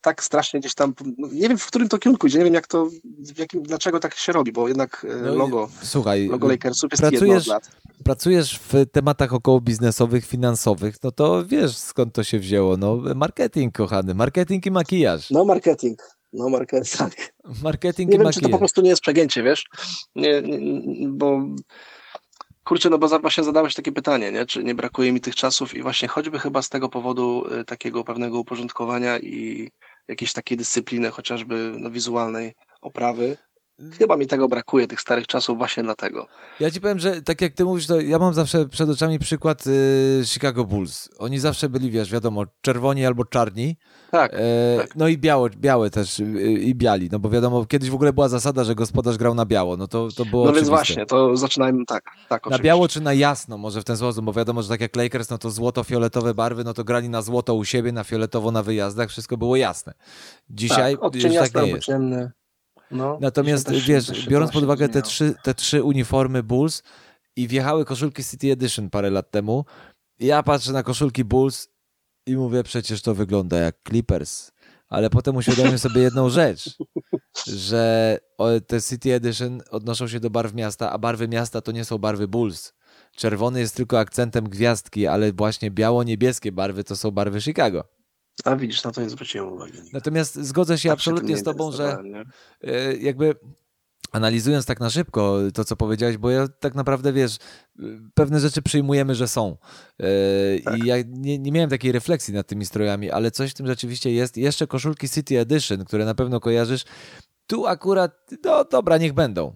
[0.07, 2.67] tak strasznie gdzieś tam, no, nie wiem w którym to kierunku idzie, nie wiem jak
[2.67, 2.87] to,
[3.35, 7.03] w jakim, dlaczego tak się robi, bo jednak y, No logo, Słuchaj, logo Lakersów jest
[7.03, 7.71] pracujesz- jedno od lat.
[8.05, 12.77] pracujesz w tematach około biznesowych, finansowych, no to wiesz skąd to się wzięło.
[12.77, 15.31] No, marketing, kochany, marketing i makijaż.
[15.31, 15.99] No marketing,
[16.33, 17.33] no marketing, tak.
[17.63, 18.59] Marketing Nie i wiem, czy to po makijaż.
[18.59, 19.65] prostu nie jest przegięcie, wiesz?
[20.17, 20.59] Nie, nie,
[21.09, 21.41] bo
[22.65, 24.47] kurczę, no bo właśnie zadałeś takie pytanie, nie?
[24.47, 28.05] Czy nie brakuje mi tych czasów i właśnie choćby chyba z tego powodu y, takiego
[28.05, 29.71] pewnego uporządkowania i
[30.09, 33.37] jakiejś takiej dyscypliny, chociażby no, wizualnej oprawy.
[33.99, 36.27] Chyba mi tego brakuje, tych starych czasów właśnie dlatego.
[36.61, 39.66] Ja ci powiem, że tak jak ty mówisz, to ja mam zawsze przed oczami przykład
[39.66, 41.09] y, Chicago Bulls.
[41.18, 43.77] Oni zawsze byli, wiesz, wiadomo, czerwoni albo czarni.
[44.11, 44.97] Tak, E, tak.
[44.97, 48.29] No i białe, białe też y, i biali, no bo wiadomo, kiedyś w ogóle była
[48.29, 50.70] zasada, że gospodarz grał na biało, no to, to było no więc oczywiste.
[50.95, 52.62] właśnie, to zaczynajmy tak, tak Na oczywiście.
[52.62, 55.39] biało czy na jasno, może w ten sposób, bo wiadomo, że tak jak Lakers, no
[55.39, 59.37] to złoto-fioletowe barwy, no to grali na złoto u siebie, na fioletowo na wyjazdach, wszystko
[59.37, 59.93] było jasne.
[60.51, 61.85] Dzisiaj tak, już tak nie jest.
[61.85, 62.31] ciemny.
[62.91, 66.82] No, Natomiast wiesz, biorąc pod uwagę te trzy, te trzy uniformy Bulls
[67.37, 69.64] i wjechały koszulki City Edition parę lat temu.
[70.18, 71.68] Ja patrzę na koszulki Bulls
[72.26, 74.53] i mówię, przecież to wygląda jak Clippers.
[74.89, 76.76] Ale potem uświadomiłem sobie jedną rzecz,
[77.47, 78.18] że
[78.66, 82.28] te City Edition odnoszą się do barw miasta, a barwy miasta to nie są barwy
[82.28, 82.72] Bulls.
[83.16, 87.95] Czerwony jest tylko akcentem gwiazdki, ale właśnie biało-niebieskie barwy to są barwy Chicago.
[88.45, 89.78] A widzisz, na to nie zwróciłem uwagi.
[89.93, 91.99] Natomiast zgodzę się Tak się absolutnie nie z tobą, że
[92.62, 93.34] e, jakby
[94.12, 97.37] analizując tak na szybko to, co powiedziałeś, bo ja tak naprawdę, wiesz,
[98.14, 99.57] pewne rzeczy przyjmujemy, że są.
[100.01, 100.78] E, Tak.
[100.78, 104.12] I ja nie, nie miałem takiej refleksji nad tymi strojami, ale coś w tym rzeczywiście
[104.12, 104.37] jest.
[104.37, 106.84] Jeszcze koszulki City Edition, które na pewno kojarzysz,
[107.47, 109.55] tu akurat, no dobra, niech będą.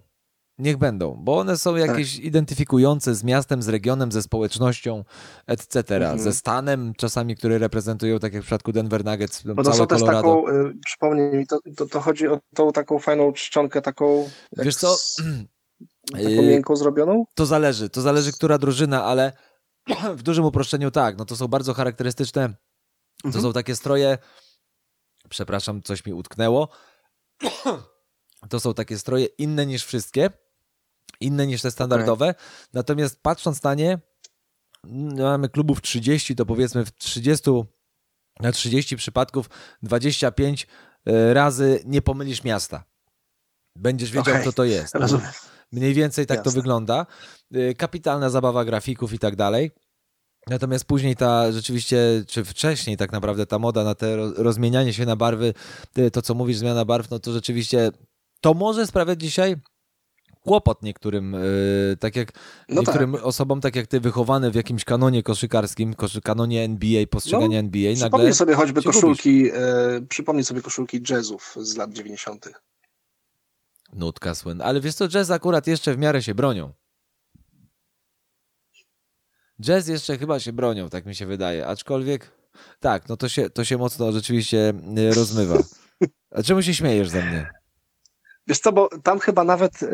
[0.61, 1.87] Niech będą, bo one są Tak.
[1.87, 5.03] jakieś identyfikujące z miastem, z regionem, ze społecznością,
[5.47, 5.95] etc.
[5.95, 6.19] Mhm.
[6.19, 9.99] Ze stanem czasami, które reprezentują, tak jak w przypadku Denver Nuggets, Bo to są też
[9.99, 10.21] Colorado.
[10.21, 14.75] taką, y, przypomnij mi, to, to, to chodzi o tą taką fajną czcionkę, taką, Wiesz
[14.75, 15.15] co, z,
[16.11, 17.25] taką miękką zrobioną?
[17.35, 19.31] To zależy, to zależy, która drużyna, ale
[20.17, 22.49] w dużym uproszczeniu tak, no to są bardzo charakterystyczne,
[23.21, 23.43] to Mhm.
[23.43, 24.17] są takie stroje,
[25.29, 26.69] przepraszam, coś mi utknęło,
[28.49, 30.29] to są takie stroje inne niż wszystkie,
[31.19, 32.35] inne niż te standardowe,
[32.73, 33.99] natomiast patrząc na nie,
[34.83, 37.51] mm, mamy klubów 30, to powiedzmy w 30,
[38.39, 39.49] na 30 przypadków
[39.83, 40.67] 25
[41.05, 42.83] e, razy nie pomylisz miasta.
[43.77, 44.95] Będziesz wiedział, Okej, co to jest.
[44.95, 45.27] Rozumiem.
[45.71, 46.61] Mniej więcej tak to Jasne.
[46.61, 47.05] wygląda.
[47.55, 49.71] Y, Kapitalna zabawa grafików i tak dalej.
[50.47, 55.05] Natomiast później ta rzeczywiście, czy wcześniej tak naprawdę ta moda na te ro- rozmienianie się
[55.05, 55.53] na barwy,
[55.97, 57.91] y, to co mówisz, zmiana barw, no to rzeczywiście
[58.41, 59.55] to może sprawiać dzisiaj
[60.41, 62.31] kłopot niektórym, y, tak jak
[62.69, 67.59] No niektórym osobom, tak jak ty, wychowany w jakimś kanonie koszykarskim, koszy, kanonie NBA, postrzegania
[67.59, 72.49] NBA, nagle Przypomnij sobie choćby koszulki, e, przypomnij sobie koszulki jazzów z lat 90.
[73.93, 74.65] nutka słynna.
[74.65, 76.73] Ale wiesz co, jazz akurat jeszcze w miarę się bronią.
[79.61, 81.67] Jazz jeszcze chyba się bronią, tak mi się wydaje.
[81.67, 82.31] Aczkolwiek,
[82.79, 85.57] tak, no to się, to się mocno rzeczywiście y, rozmywa.
[86.31, 87.60] A czemu się śmiejesz ze mnie?
[88.51, 89.87] Wiesz co, bo tam chyba nawet, e,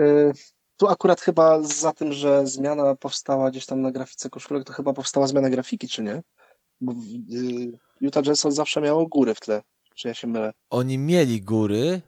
[0.78, 4.94] tu akurat chyba za tym, że zmiana powstała gdzieś tam na grafice koszulek, to chyba
[4.94, 6.22] powstała zmiana grafiki, czy nie?
[6.82, 9.62] Bo y, Utah Jazz zawsze miało góry w tle,
[9.96, 10.54] czy ja się mylę?
[10.70, 12.02] Oni mieli góry,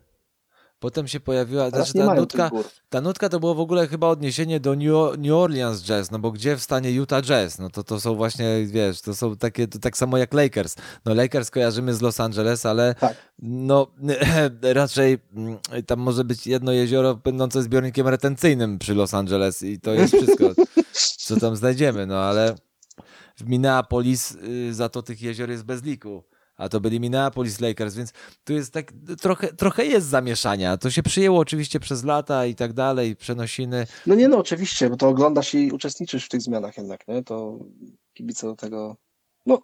[0.80, 2.52] potem się pojawiła, znaczy ta nutka,
[2.90, 6.32] ta nutka to było w ogóle chyba odniesienie do New, New Orleans Jazz, no bo
[6.32, 7.60] gdzie w stanie Utah Jazz?
[7.60, 10.76] No to to są właśnie, wiesz, to są takie, to tak samo jak Lakers.
[11.06, 13.16] No Lakers kojarzymy z Los Angeles, ale Tak.
[13.40, 13.88] no
[14.62, 15.58] raczej mm,
[15.88, 20.46] tam może być jedno jezioro będące zbiornikiem retencyjnym przy Los Angeles i to jest wszystko,
[21.26, 22.56] co tam znajdziemy, no ale
[23.38, 26.24] w Minneapolis y, za to tych jezior jest bez liku.
[26.60, 28.92] A to byli Minneapolis Lakers, więc tu jest tak,
[29.22, 30.78] trochę, trochę jest zamieszania.
[30.78, 33.88] To się przyjęło oczywiście przez lata i tak dalej, przenosiny.
[34.06, 37.24] No nie no, oczywiście, bo to oglądasz i uczestniczysz w tych zmianach jednak, nie?
[37.24, 37.60] To
[38.14, 38.96] kibice do tego,
[39.46, 39.62] no,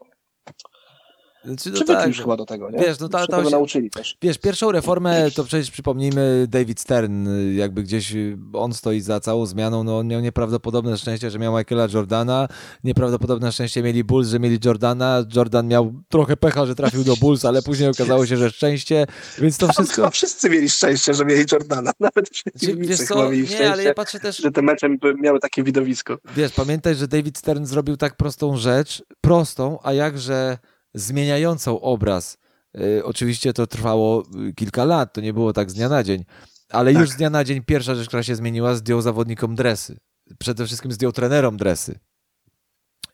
[1.46, 2.80] Znaczy, no przywykli tak, już chyba do tego, nie?
[2.80, 4.18] Wiesz, no ta- to tego się- nauczyli też.
[4.22, 8.14] Wiesz, pierwszą reformę to przecież przypomnijmy David Stern, jakby gdzieś
[8.54, 12.48] on stoi za całą zmianą, no on miał nieprawdopodobne szczęście, że miał Michaela Jordana,
[12.84, 17.46] nieprawdopodobne szczęście mieli Bulls, że mieli Jordana, Jordan miał trochę pecha, że trafił do Bulls,
[17.46, 19.08] ale później okazało się, że szczęście,
[19.40, 19.96] więc to Tam wszystko...
[19.96, 23.84] chyba wszyscy mieli szczęście, że mieli Jordana, nawet Czy- przeciwnicy chyba mieli nie, szczęście, ale
[23.84, 24.88] ja patrzę też, że te mecze
[25.22, 26.18] miały takie widowisko.
[26.36, 30.58] wiesz, pamiętaj, że David Stern zrobił tak prostą rzecz, prostą, a jakże
[30.96, 32.38] zmieniającą obraz.
[32.80, 36.26] Y, oczywiście to trwało y, kilka lat, to nie było tak z dnia na dzień,
[36.70, 37.02] ale Tak.
[37.02, 39.98] już z dnia na dzień pierwsza rzecz, która się zmieniła, zdjął zawodnikom dresy.
[40.40, 42.00] Przede wszystkim zdjął trenerom dresy.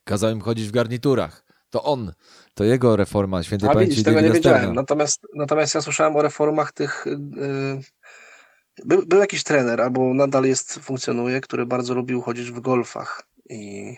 [0.03, 1.45] Kazał im chodzić w garniturach.
[1.69, 2.13] To on,
[2.53, 4.73] to jego reforma świętej A pamięci widzisz, tego nie wiedziałem.
[4.73, 7.05] Natomiast, natomiast ja słyszałem o reformach tych.
[7.05, 7.81] Yy,
[8.85, 13.95] był, był jakiś trener, albo nadal jest, funkcjonuje, który bardzo lubił chodzić w golfach i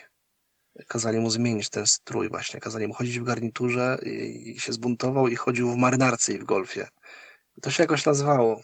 [0.87, 2.59] kazali mu zmienić ten strój właśnie.
[2.59, 6.87] Kazali mu chodzić w garniturze i, się zbuntował i chodził w marynarce i w golfie.
[7.61, 8.61] To się jakoś nazywało.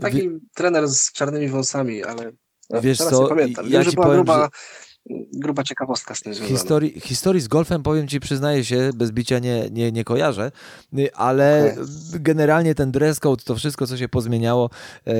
[0.00, 2.32] Taki trener z czarnymi wąsami, ale
[2.82, 3.64] Wiesz teraz co, nie pamiętam.
[3.64, 4.48] ja Wiem, że ci była powiem, gruba,
[5.32, 6.58] gruba ciekawostka z tym związana.
[6.58, 10.52] Historii, historii z golfem, powiem ci, przyznaję się, bez bicia nie, nie, nie kojarzę,
[10.98, 11.76] y, ale
[12.12, 14.70] generalnie ten dress code, to wszystko, co się pozmieniało,
[15.06, 15.12] e,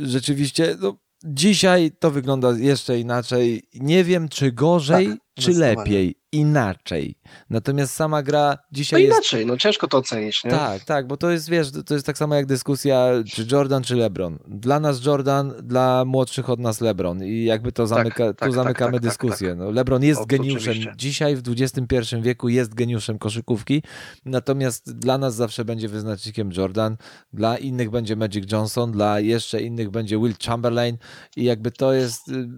[0.00, 3.62] rzeczywiście, no, dzisiaj to wygląda jeszcze inaczej.
[3.74, 6.14] Nie wiem, czy gorzej, Tak, czy lepiej.
[6.32, 7.14] inaczej.
[7.50, 10.50] Natomiast sama gra No dzisiaj jest inaczej, no ciężko to ocenić, nie?
[10.50, 13.96] tak, tak, bo to jest, wiesz, to jest tak samo jak dyskusja, czy Jordan, czy
[13.96, 14.38] LeBron.
[14.48, 18.52] Dla nas Jordan, dla młodszych od nas LeBron i jakby to zamyka, tak, tu tak,
[18.52, 19.54] zamykamy tak, tak, dyskusję.
[19.54, 20.92] No, LeBron jest O, geniuszem, oczywiście.
[20.96, 23.82] dzisiaj w XXI wieku jest geniuszem koszykówki,
[24.24, 26.96] natomiast dla nas zawsze będzie wyznacznikiem Jordan,
[27.32, 30.96] dla innych będzie Magic Johnson, dla jeszcze innych będzie Will Chamberlain
[31.36, 32.48] i jakby to jest, y,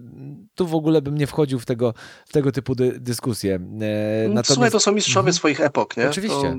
[0.55, 1.93] tu w ogóle bym nie wchodził w tego,
[2.25, 3.55] w tego typu dy, dyskusje.
[3.55, 3.59] E,
[4.29, 5.33] No, Słuchaj, to są mistrzowie Mhm.
[5.33, 6.09] swoich epok, nie?
[6.09, 6.41] Oczywiście.
[6.41, 6.55] To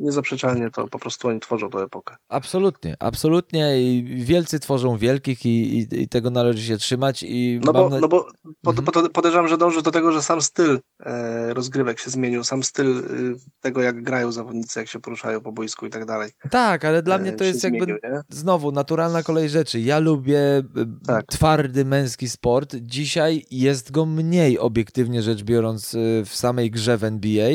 [0.00, 2.16] niezaprzeczalnie to po prostu oni tworzą tę epokę.
[2.28, 7.72] Absolutnie, absolutnie i wielcy tworzą wielkich i, i, i tego należy się trzymać i No
[7.72, 8.00] bo, na...
[8.00, 8.26] no bo
[8.62, 8.84] pod, Mhm.
[9.04, 12.98] pod, podejrzewam, że dąży do tego, że sam styl e, rozgrywek się zmienił, sam styl
[12.98, 16.30] y, tego, jak grają zawodnicy, jak się poruszają po boisku i tak dalej.
[16.50, 17.96] Tak, ale dla e, mnie to jest jakby zmienił,
[18.28, 19.80] znowu naturalna kolej rzeczy.
[19.80, 20.62] Ja lubię y,
[21.06, 21.26] Tak.
[21.26, 22.76] twardy męski sport.
[22.80, 27.48] Dzisiaj jest go mniej obiektywnie rzecz biorąc w samej grze w NBA,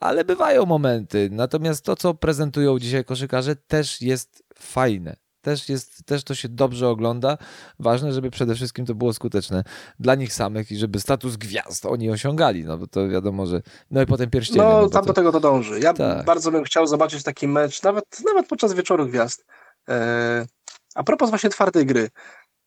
[0.00, 1.28] ale bywają momenty.
[1.32, 5.16] Natomiast to, co prezentują dzisiaj koszykarze, też jest fajne.
[5.40, 7.38] Też, jest, też to się dobrze ogląda.
[7.78, 9.64] Ważne, żeby przede wszystkim to było skuteczne
[9.98, 12.64] dla nich samych i żeby status gwiazd oni osiągali.
[12.64, 13.62] No bo to wiadomo, że.
[13.90, 14.62] No i potem pierścienie.
[14.62, 15.80] No, bo tam to- do tego to dąży.
[15.80, 16.24] Ja Tak.
[16.24, 19.44] bardzo bym chciał zobaczyć taki mecz, nawet, nawet podczas wieczoru gwiazd.
[19.88, 20.46] E,
[20.94, 22.08] a propos właśnie twardej gry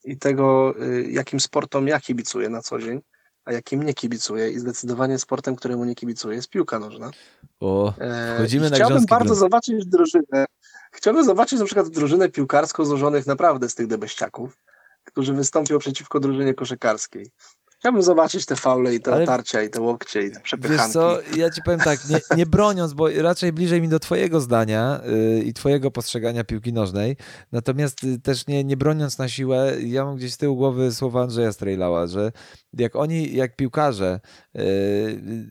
[0.04, 3.02] i tego, y, jakim sportom ja kibicuję na co dzień,
[3.46, 7.12] a jakim nie kibicuję i zdecydowanie sportem, któremu nie kibicuję jest piłka nożna.
[7.60, 9.40] O, E, Wchodzimy i na Chciałbym bardzo grunt.
[9.40, 10.46] zobaczyć drużynę.
[10.92, 14.58] Chciałbym zobaczyć na przykład drużynę piłkarską złożonych naprawdę z tych debeściaków,
[15.04, 17.32] którzy wystąpią przeciwko drużynie koszykarskiej.
[17.82, 20.94] Chciałbym zobaczyć te faule i te Ale- otarcia i te łokcie i te Wiesz przepychanki.
[20.94, 25.02] co, ja ci powiem tak, nie, nie broniąc, bo raczej bliżej mi do twojego zdania
[25.36, 27.18] yy, i twojego postrzegania piłki nożnej,
[27.52, 31.22] natomiast y, też nie, nie broniąc na siłę, ja mam gdzieś z tyłu głowy słowa
[31.24, 32.32] Andrzeja Strejlała, że
[32.74, 34.20] jak oni, jak piłkarze
[34.54, 34.64] yy,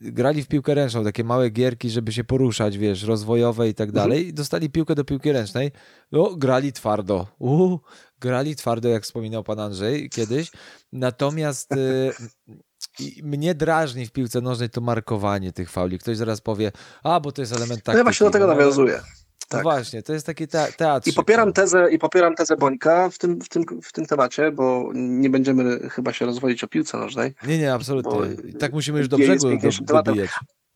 [0.01, 4.05] grali w piłkę ręczną, takie małe gierki, żeby się poruszać, wiesz, rozwojowe i tak Mhm.
[4.09, 5.71] dalej, i dostali piłkę do piłki ręcznej,
[6.13, 7.81] no grali twardo, uh,
[8.21, 10.51] grali twardo, jak wspominał pan Andrzej kiedyś,
[10.93, 11.71] natomiast...
[13.01, 15.99] I mnie drażni w piłce nożnej to markowanie tych fauli.
[15.99, 17.93] Ktoś zaraz powie, a bo to jest element taktyki.
[17.93, 19.01] No ja właśnie do tego No, nawiązuję.
[19.53, 19.63] No tak.
[19.63, 21.09] właśnie, to jest taki te teatr.
[21.09, 24.91] I popieram tezę, i popieram tezę Bońka w tym, w, tym, w tym temacie, bo
[24.95, 28.13] nie będziemy chyba się rozwodzić o piłce nożnej, Nie, nie, absolutnie.
[28.59, 29.49] tak musimy już do brzegu
[29.87, 30.31] dobijać.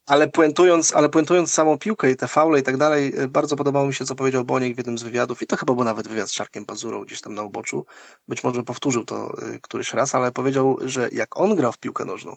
[0.06, 3.86] Ale puentując, ale puentując samą piłkę i te faule i tak dalej, y, bardzo podobało
[3.86, 6.30] mi się, co powiedział Boniek w jednym z wywiadów i to chyba był nawet wywiad
[6.30, 7.86] z Czarkiem Pazurą gdzieś tam na uboczu.
[8.28, 12.04] Być może powtórzył to y, któryś raz, ale powiedział, że jak on grał w piłkę
[12.04, 12.36] nożną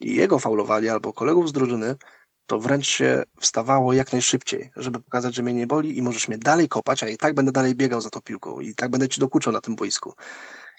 [0.00, 1.96] i jego faulowali albo kolegów z drużyny,
[2.46, 6.38] to wręcz się wstawało jak najszybciej, żeby pokazać, że mnie nie boli i możesz mnie
[6.38, 9.20] dalej kopać, a i tak będę dalej biegał za tą piłką i tak będę ci
[9.20, 10.14] dokuczał na tym boisku.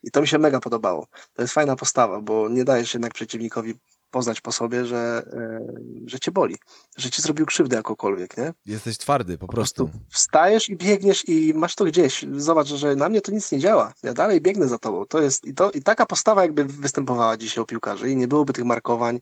[0.03, 1.07] I to mi się mega podobało.
[1.34, 3.74] To jest fajna postawa, bo nie dajesz jednak przeciwnikowi
[4.12, 5.60] poznać po sobie, że, e,
[6.05, 6.55] że cię boli,
[6.97, 8.53] że ci zrobił krzywdę jakokolwiek, nie?
[8.66, 9.89] Jesteś twardy, po prostu.
[10.10, 12.26] Wstajesz i biegniesz i masz to gdzieś.
[12.32, 13.93] Zobacz, że na mnie to nic nie działa.
[14.03, 15.05] Ja dalej biegnę za tobą.
[15.05, 18.53] To jest i, to, i taka postawa jakby występowała dzisiaj u piłkarzy i nie byłoby
[18.53, 19.20] tych markowań,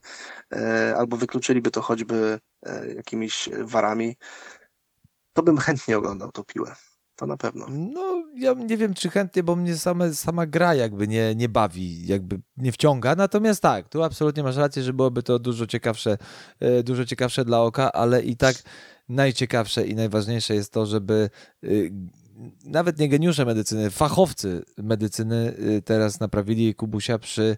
[0.53, 4.15] e, albo wykluczyliby to choćby e, jakimiś warami,
[5.33, 6.75] to bym chętnie oglądał tą piłę.
[7.17, 7.65] To na pewno.
[7.69, 12.07] No, ja nie wiem, czy chętnie, bo mnie same, sama gra jakby nie, nie bawi,
[12.07, 13.15] jakby nie wciąga.
[13.15, 16.17] Natomiast tak, tu absolutnie masz rację, że byłoby to dużo ciekawsze,
[16.59, 18.55] e, dużo ciekawsze dla oka, ale i tak
[19.09, 21.29] najciekawsze i najważniejsze jest to, żeby
[21.63, 21.91] y,
[22.65, 27.57] nawet nie geniusze medycyny, fachowcy medycyny y, teraz naprawili Kubusia przy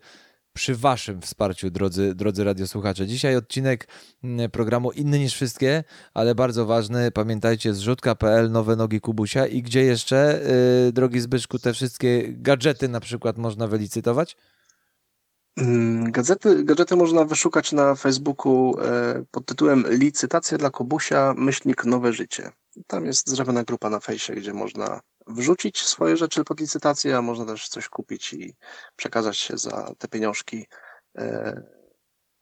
[0.53, 3.07] przy waszym wsparciu, drodzy, drodzy radiosłuchacze.
[3.07, 3.87] Dzisiaj odcinek
[4.23, 5.83] mm, programu inny niż wszystkie,
[6.13, 7.11] ale bardzo ważny.
[7.11, 10.41] Pamiętajcie, zrzutka.pl, nowe nogi Kubusia i gdzie jeszcze,
[10.85, 14.35] yy, drogi Zbyszku, te wszystkie gadżety na przykład można wylicytować?
[15.57, 22.13] Mm, Gazety, gadżety można wyszukać na Facebooku e, pod tytułem Licytacja dla Kubusia, myślnik Nowe
[22.13, 22.51] Życie.
[22.87, 27.45] Tam jest zrobiona grupa na fejsie, gdzie można wrzucić swoje rzeczy pod licytację, a można
[27.45, 28.55] też coś kupić i
[28.95, 30.65] przekazać się za te pieniążki
[31.17, 31.61] e,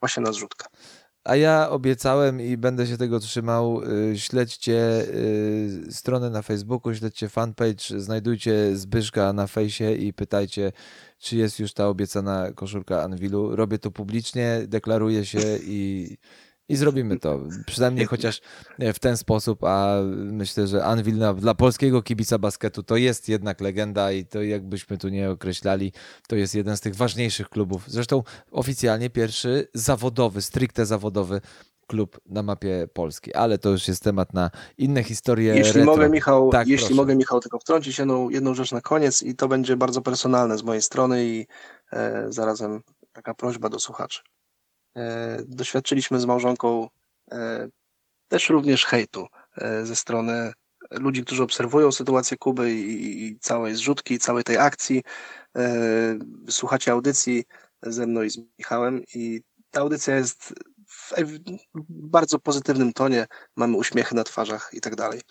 [0.01, 0.65] właśnie na zrzutkę.
[1.27, 3.81] A ja obiecałem i będę się tego trzymał.
[4.11, 10.71] y, Śledźcie y, stronę na Facebooku, śledźcie fanpage, znajdujcie Zbyszka na fejsie i pytajcie,
[11.19, 13.55] czy jest już ta obiecana koszulka Anwilu.
[13.55, 16.17] Robię to publicznie, deklaruję się i,
[16.69, 17.39] i zrobimy to.
[17.65, 18.41] Przynajmniej chociaż
[18.79, 24.11] w ten sposób, a myślę, że Anvil dla polskiego kibica basketu to jest jednak legenda
[24.11, 25.91] i to jakbyśmy tu nie określali,
[26.27, 27.83] to jest jeden z tych ważniejszych klubów.
[27.87, 31.41] Zresztą oficjalnie pierwszy zawodowy, stricte zawodowy
[31.87, 35.55] klub na mapie Polski, ale to już jest temat na inne historie.
[35.55, 35.95] Jeśli retro.
[35.95, 36.95] mogę, Michał, Tak, jeśli proszę.
[36.95, 40.63] mogę, Michał, tylko wtrącić jedną, jedną rzecz na koniec i to będzie bardzo personalne z
[40.63, 41.47] mojej strony i
[41.93, 42.81] e, zarazem
[43.13, 44.21] taka prośba do słuchaczy.
[44.97, 46.89] E, Doświadczyliśmy z małżonką
[47.31, 47.67] e,
[48.27, 49.27] też również hejtu
[49.57, 50.53] e, ze strony
[50.91, 55.03] ludzi, którzy obserwują sytuację Kuby i, całej zrzutki, całej tej akcji.
[56.49, 57.45] Słuchacie audycji
[57.81, 59.41] ze mną i z Michałem i
[59.71, 60.53] ta audycja jest
[60.87, 61.13] w
[61.89, 65.21] bardzo pozytywnym tonie, mamy uśmiechy na twarzach i tak dalej.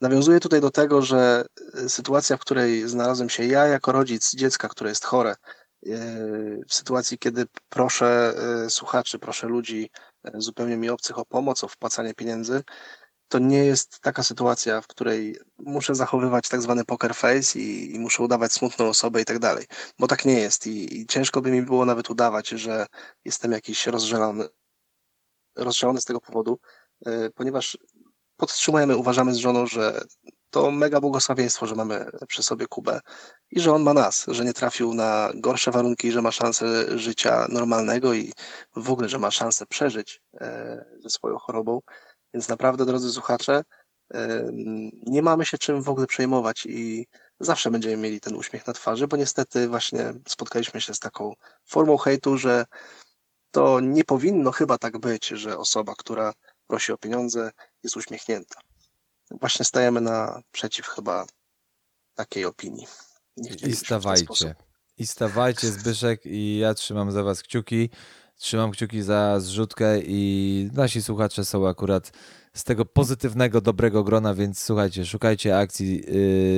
[0.00, 1.44] Nawiązuję tutaj do tego, że
[1.88, 5.36] sytuacja, w której znalazłem się ja jako rodzic dziecka, które jest chore,
[6.68, 8.34] w sytuacji, kiedy proszę
[8.66, 9.90] e, słuchaczy, proszę ludzi
[10.24, 12.62] e, zupełnie mi obcych o pomoc, o wpłacanie pieniędzy,
[13.28, 17.98] to nie jest taka sytuacja, w której muszę zachowywać tak zwany poker face i, i
[17.98, 19.66] muszę udawać smutną osobę i tak dalej,
[19.98, 20.66] bo tak nie jest.
[20.66, 22.86] I, i ciężko by mi było nawet udawać, że
[23.24, 24.48] jestem jakiś rozżalony,
[25.56, 26.58] rozżalony z tego powodu,
[27.06, 27.78] e, ponieważ
[28.36, 30.00] podtrzymujemy, uważamy z żoną, że
[30.50, 33.00] to mega błogosławieństwo, że mamy przy sobie Kubę
[33.50, 37.46] i że on ma nas, że nie trafił na gorsze warunki, że ma szansę życia
[37.48, 38.32] normalnego i
[38.76, 41.80] w ogóle, że ma szansę przeżyć e, ze swoją chorobą.
[42.34, 43.62] Więc naprawdę, drodzy słuchacze,
[44.10, 47.06] em, nie mamy się czym w ogóle przejmować i
[47.40, 51.34] zawsze będziemy mieli ten uśmiech na twarzy, bo niestety właśnie spotkaliśmy się z taką
[51.66, 52.64] formą hejtu, że
[53.50, 56.32] to nie powinno chyba tak być, że osoba, która
[56.66, 57.50] prosi o pieniądze,
[57.82, 58.60] jest uśmiechnięta.
[59.30, 61.26] Właśnie stajemy naprzeciw chyba
[62.14, 62.86] takiej opinii.
[63.66, 64.54] I stawajcie.
[64.98, 67.90] I stawajcie, Zbyszek, i ja trzymam za was kciuki.
[68.36, 72.12] Trzymam kciuki za zrzutkę i nasi słuchacze są akurat
[72.54, 76.02] z tego pozytywnego, dobrego grona, więc słuchajcie, szukajcie akcji,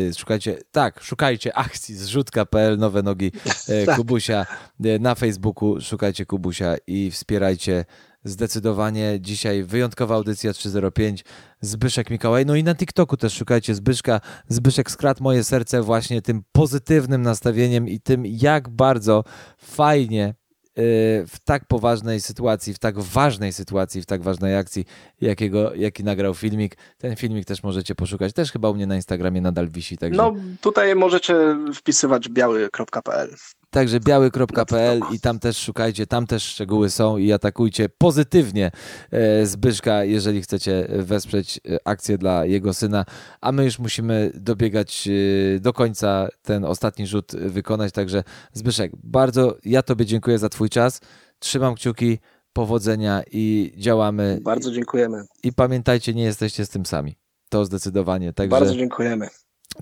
[0.07, 3.25] yy, szukajcie, tak, szukajcie akcji zrzutka.pl, nowe nogi
[3.68, 3.97] yy, Tak.
[3.97, 4.47] Kubusia
[4.81, 7.85] yy, na Facebooku, szukajcie Kubusia i wspierajcie
[8.25, 9.18] zdecydowanie.
[9.20, 11.25] Dzisiaj wyjątkowa audycja 305,
[11.61, 14.20] Zbyszek Mikołaj, no i na TikToku też szukajcie Zbyszka.
[14.49, 19.25] Zbyszek skradł moje serce właśnie tym pozytywnym nastawieniem i tym, jak bardzo
[19.59, 20.35] fajnie
[20.77, 20.83] yy,
[21.27, 24.85] w tak poważnej sytuacji, w tak ważnej sytuacji, w tak ważnej akcji,
[25.20, 26.77] jakiego, jaki nagrał filmik.
[26.99, 28.33] Ten filmik też możecie poszukać.
[28.33, 29.99] Też chyba u mnie na Instagramie nadal wisi.
[29.99, 33.37] Także, No tutaj możecie wpisywać biały.pl.
[33.73, 38.70] także biały.pl i tam też szukajcie, tam też szczegóły są i atakujcie pozytywnie
[39.11, 43.05] e, Zbyszka, jeżeli chcecie wesprzeć e, akcję dla jego syna.
[43.41, 47.93] A my już musimy dobiegać e, do końca, ten ostatni rzut wykonać.
[47.93, 51.01] Także Zbyszek, bardzo ja Tobie dziękuję za Twój czas.
[51.39, 52.18] Trzymam kciuki,
[52.53, 54.39] powodzenia i działamy.
[54.43, 55.25] Bardzo dziękujemy.
[55.43, 57.16] I pamiętajcie, nie jesteście z tym sami.
[57.49, 58.33] To zdecydowanie.
[58.33, 59.29] Także, Bardzo dziękujemy.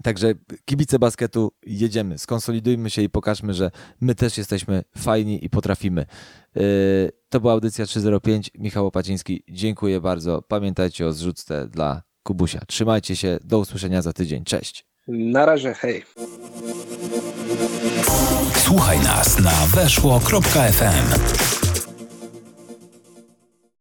[0.02, 0.34] Także
[0.64, 3.70] kibice basketu jedziemy, skonsolidujmy się i pokażmy, że
[4.00, 6.06] my też jesteśmy fajni i potrafimy.
[6.54, 6.62] Yy,
[7.28, 8.50] to była audycja 305.
[8.58, 10.42] Michał Opaciński, dziękuję bardzo.
[10.42, 12.60] Pamiętajcie o zrzutce dla Kubusia.
[12.66, 14.44] Trzymajcie się, do usłyszenia za tydzień.
[14.44, 14.86] Cześć.
[15.08, 16.04] Na razie, hej.
[18.54, 21.59] Słuchaj nas na weszło.fm.